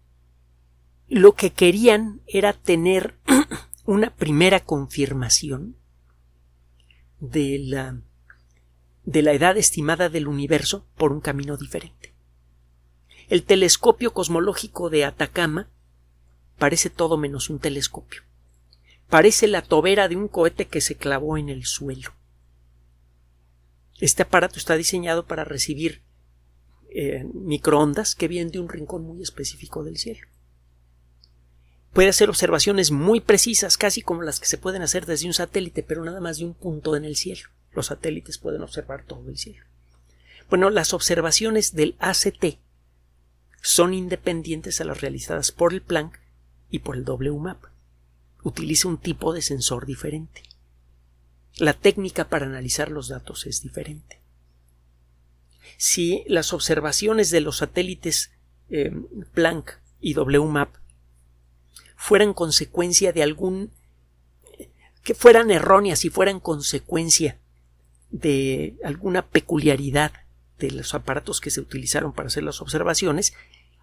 lo 1.12 1.34
que 1.34 1.50
querían 1.50 2.22
era 2.26 2.54
tener 2.54 3.18
una 3.84 4.16
primera 4.16 4.60
confirmación 4.60 5.76
de 7.20 7.58
la, 7.62 8.00
de 9.04 9.20
la 9.20 9.34
edad 9.34 9.58
estimada 9.58 10.08
del 10.08 10.26
universo 10.26 10.86
por 10.96 11.12
un 11.12 11.20
camino 11.20 11.58
diferente. 11.58 12.14
El 13.28 13.42
telescopio 13.42 14.14
cosmológico 14.14 14.88
de 14.88 15.04
Atacama 15.04 15.68
parece 16.56 16.88
todo 16.88 17.18
menos 17.18 17.50
un 17.50 17.58
telescopio. 17.58 18.22
Parece 19.10 19.48
la 19.48 19.60
tobera 19.60 20.08
de 20.08 20.16
un 20.16 20.28
cohete 20.28 20.66
que 20.66 20.80
se 20.80 20.96
clavó 20.96 21.36
en 21.36 21.50
el 21.50 21.66
suelo. 21.66 22.14
Este 24.00 24.22
aparato 24.22 24.58
está 24.58 24.76
diseñado 24.76 25.26
para 25.26 25.44
recibir 25.44 26.00
eh, 26.88 27.26
microondas 27.34 28.14
que 28.14 28.28
vienen 28.28 28.50
de 28.50 28.60
un 28.60 28.70
rincón 28.70 29.04
muy 29.04 29.20
específico 29.20 29.84
del 29.84 29.98
cielo 29.98 30.26
puede 31.92 32.08
hacer 32.08 32.28
observaciones 32.28 32.90
muy 32.90 33.20
precisas, 33.20 33.76
casi 33.76 34.02
como 34.02 34.22
las 34.22 34.40
que 34.40 34.46
se 34.46 34.58
pueden 34.58 34.82
hacer 34.82 35.06
desde 35.06 35.26
un 35.26 35.34
satélite, 35.34 35.82
pero 35.82 36.04
nada 36.04 36.20
más 36.20 36.38
de 36.38 36.44
un 36.44 36.54
punto 36.54 36.96
en 36.96 37.04
el 37.04 37.16
cielo. 37.16 37.48
Los 37.72 37.86
satélites 37.86 38.38
pueden 38.38 38.62
observar 38.62 39.04
todo 39.04 39.28
el 39.28 39.38
cielo. 39.38 39.64
Bueno, 40.48 40.70
las 40.70 40.92
observaciones 40.92 41.74
del 41.74 41.96
ACT 41.98 42.58
son 43.62 43.94
independientes 43.94 44.80
a 44.80 44.84
las 44.84 45.00
realizadas 45.00 45.52
por 45.52 45.72
el 45.72 45.82
Planck 45.82 46.18
y 46.70 46.80
por 46.80 46.96
el 46.96 47.04
WMAP. 47.04 47.64
Utiliza 48.42 48.88
un 48.88 48.98
tipo 48.98 49.32
de 49.32 49.42
sensor 49.42 49.86
diferente. 49.86 50.42
La 51.56 51.74
técnica 51.74 52.28
para 52.28 52.46
analizar 52.46 52.90
los 52.90 53.08
datos 53.08 53.46
es 53.46 53.62
diferente. 53.62 54.20
Si 55.76 56.24
las 56.26 56.52
observaciones 56.52 57.30
de 57.30 57.40
los 57.40 57.58
satélites 57.58 58.32
eh, 58.68 58.90
Planck 59.32 59.78
y 60.00 60.14
WMAP 60.14 60.81
fueran 62.02 62.34
consecuencia 62.34 63.12
de 63.12 63.22
algún 63.22 63.70
que 65.04 65.14
fueran 65.14 65.52
erróneas 65.52 66.04
y 66.04 66.10
fueran 66.10 66.40
consecuencia 66.40 67.38
de 68.10 68.76
alguna 68.82 69.22
peculiaridad 69.22 70.12
de 70.58 70.72
los 70.72 70.94
aparatos 70.94 71.40
que 71.40 71.52
se 71.52 71.60
utilizaron 71.60 72.12
para 72.12 72.26
hacer 72.26 72.42
las 72.42 72.60
observaciones, 72.60 73.34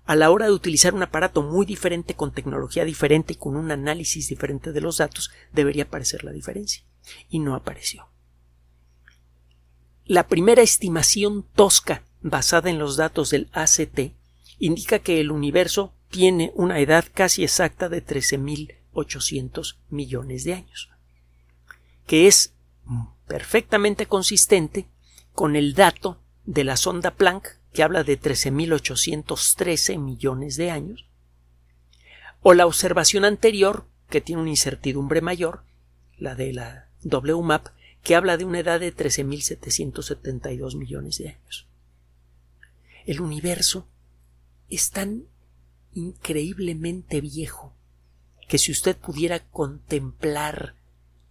a 0.04 0.18
la 0.18 0.32
hora 0.32 0.48
de 0.48 0.52
utilizar 0.52 0.94
un 0.94 1.04
aparato 1.04 1.44
muy 1.44 1.66
diferente, 1.66 2.14
con 2.14 2.34
tecnología 2.34 2.84
diferente 2.84 3.34
y 3.34 3.38
con 3.38 3.56
un 3.56 3.72
análisis 3.72 4.28
diferente 4.28 4.74
de 4.74 4.82
los 4.82 4.98
datos, 4.98 5.32
debería 5.54 5.84
aparecer 5.84 6.26
la 6.26 6.34
diferencia. 6.34 6.84
Y 7.30 7.40
no 7.40 7.56
apareció. 7.56 8.10
La 10.04 10.28
primera 10.28 10.62
estimación 10.62 11.46
tosca 11.56 12.04
basada 12.22 12.70
en 12.70 12.80
los 12.80 12.98
datos 12.98 13.30
del 13.30 13.50
ACT 13.54 14.12
indica 14.58 15.00
que 15.00 15.22
el 15.22 15.32
universo 15.32 15.94
tiene 16.10 16.52
una 16.56 16.80
edad 16.80 17.06
casi 17.14 17.44
exacta 17.44 17.90
de 17.90 18.06
13.800 18.06 19.78
millones 19.90 20.44
de 20.44 20.54
años, 20.54 20.90
que 22.06 22.28
es 22.28 22.54
perfectamente 23.28 24.08
consistente 24.08 24.88
con 25.34 25.56
el 25.56 25.74
dato 25.74 26.20
de 26.46 26.64
la 26.64 26.78
sonda 26.78 27.16
Planck, 27.16 27.60
que 27.74 27.84
habla 27.84 28.04
de 28.04 28.20
13.813 28.20 30.00
millones 30.00 30.58
de 30.58 30.72
años, 30.72 31.06
o 32.42 32.54
la 32.54 32.66
observación 32.66 33.26
anterior, 33.26 33.86
que 34.10 34.22
tiene 34.22 34.42
una 34.42 34.50
incertidumbre 34.50 35.22
mayor, 35.22 35.64
la 36.18 36.34
de 36.34 36.54
la 36.54 36.90
WMAP, 37.04 37.68
que 38.02 38.16
habla 38.16 38.38
de 38.38 38.46
una 38.46 38.60
edad 38.60 38.80
de 38.80 38.96
13.772 38.96 40.76
millones 40.76 41.20
de 41.20 41.30
años. 41.30 41.68
El 43.06 43.22
universo 43.22 43.88
es 44.70 44.90
tan 44.90 45.26
increíblemente 45.94 47.22
viejo 47.22 47.74
que 48.48 48.58
si 48.58 48.72
usted 48.72 48.98
pudiera 48.98 49.40
contemplar 49.40 50.76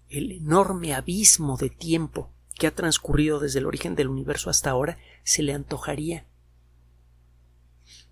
el 0.08 0.32
enorme 0.32 0.94
abismo 0.94 1.56
de 1.56 1.68
tiempo 1.68 2.30
que 2.54 2.66
ha 2.66 2.74
transcurrido 2.74 3.40
desde 3.40 3.58
el 3.58 3.66
origen 3.66 3.94
del 3.94 4.08
universo 4.08 4.50
hasta 4.50 4.70
ahora, 4.70 4.98
se 5.24 5.42
le 5.42 5.52
antojaría 5.52 6.24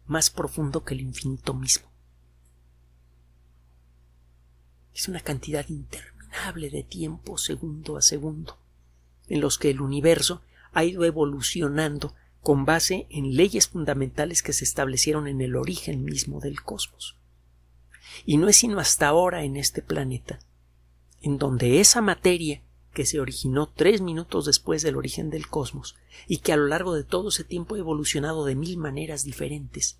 más 0.06 0.30
profundo 0.30 0.84
que 0.84 0.94
el 0.94 1.00
infinito 1.00 1.54
mismo. 1.54 1.88
Es 4.94 5.08
una 5.08 5.20
cantidad 5.20 5.68
interminable 5.68 6.70
de 6.70 6.82
tiempo 6.82 7.38
segundo 7.38 7.96
a 7.96 8.02
segundo, 8.02 8.58
en 9.28 9.40
los 9.40 9.58
que 9.58 9.70
el 9.70 9.80
universo 9.80 10.42
ha 10.72 10.84
ido 10.84 11.04
evolucionando 11.04 12.14
con 12.46 12.64
base 12.64 13.08
en 13.10 13.34
leyes 13.34 13.66
fundamentales 13.66 14.40
que 14.40 14.52
se 14.52 14.62
establecieron 14.62 15.26
en 15.26 15.40
el 15.40 15.56
origen 15.56 16.04
mismo 16.04 16.38
del 16.38 16.62
cosmos. 16.62 17.16
Y 18.24 18.36
no 18.36 18.46
es 18.46 18.58
sino 18.58 18.78
hasta 18.78 19.08
ahora 19.08 19.42
en 19.42 19.56
este 19.56 19.82
planeta, 19.82 20.38
en 21.20 21.38
donde 21.38 21.80
esa 21.80 22.00
materia 22.02 22.62
que 22.92 23.04
se 23.04 23.18
originó 23.18 23.68
tres 23.68 24.00
minutos 24.00 24.44
después 24.44 24.82
del 24.82 24.94
origen 24.94 25.28
del 25.28 25.48
cosmos 25.48 25.96
y 26.28 26.36
que 26.36 26.52
a 26.52 26.56
lo 26.56 26.68
largo 26.68 26.94
de 26.94 27.02
todo 27.02 27.30
ese 27.30 27.42
tiempo 27.42 27.74
ha 27.74 27.78
evolucionado 27.78 28.44
de 28.44 28.54
mil 28.54 28.78
maneras 28.78 29.24
diferentes. 29.24 29.98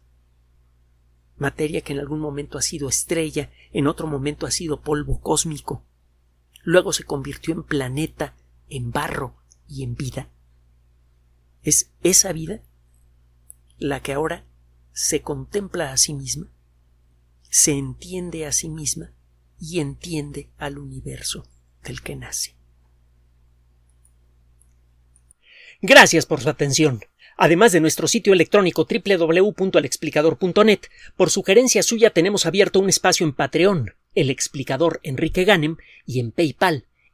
Materia 1.39 1.81
que 1.81 1.95
en 1.95 1.99
algún 1.99 2.21
momento 2.21 2.59
ha 2.59 2.63
sido 2.63 2.89
estrella, 2.89 3.51
en 3.73 3.89
otro 3.89 4.07
momento 4.07 4.47
ha 4.47 4.53
sido 4.53 4.83
polvo 4.83 5.21
cósmico, 5.21 5.83
luego 6.63 6.93
se 6.93 7.03
convirtió 7.03 7.55
en 7.55 7.65
planeta, 7.65 8.37
en 8.69 8.93
barro 8.93 9.35
y 9.67 9.83
en 9.83 9.97
vida. 9.97 10.31
Es 11.67 11.91
esa 12.05 12.33
vida 12.33 12.63
la 13.77 14.01
que 14.01 14.13
ahora 14.13 14.47
se 14.93 15.21
contempla 15.23 15.93
a 15.93 15.97
sí 15.97 16.15
misma, 16.15 16.49
se 17.51 17.73
entiende 17.73 18.47
a 18.47 18.53
sí 18.53 18.69
misma 18.69 19.13
y 19.61 19.81
entiende 19.81 20.49
al 20.59 20.79
universo 20.79 21.45
del 21.83 22.03
que 22.03 22.15
nace. 22.15 22.55
Gracias 25.83 26.25
por 26.25 26.41
su 26.41 26.49
atención. 26.49 27.01
Además 27.37 27.73
de 27.73 27.81
nuestro 27.81 28.07
sitio 28.07 28.33
electrónico 28.33 28.87
www.alexplicador.net, 28.89 30.83
por 31.17 31.31
sugerencia 31.31 31.83
suya 31.83 32.11
tenemos 32.11 32.47
abierto 32.47 32.79
un 32.79 32.91
espacio 32.91 33.27
en 33.27 33.33
Patreon, 33.33 33.97
el 34.15 34.31
explicador 34.31 35.01
Enrique 35.03 35.45
Ganem, 35.45 35.79
y 36.07 36.21
en 36.21 36.31
PayPal, 36.31 36.87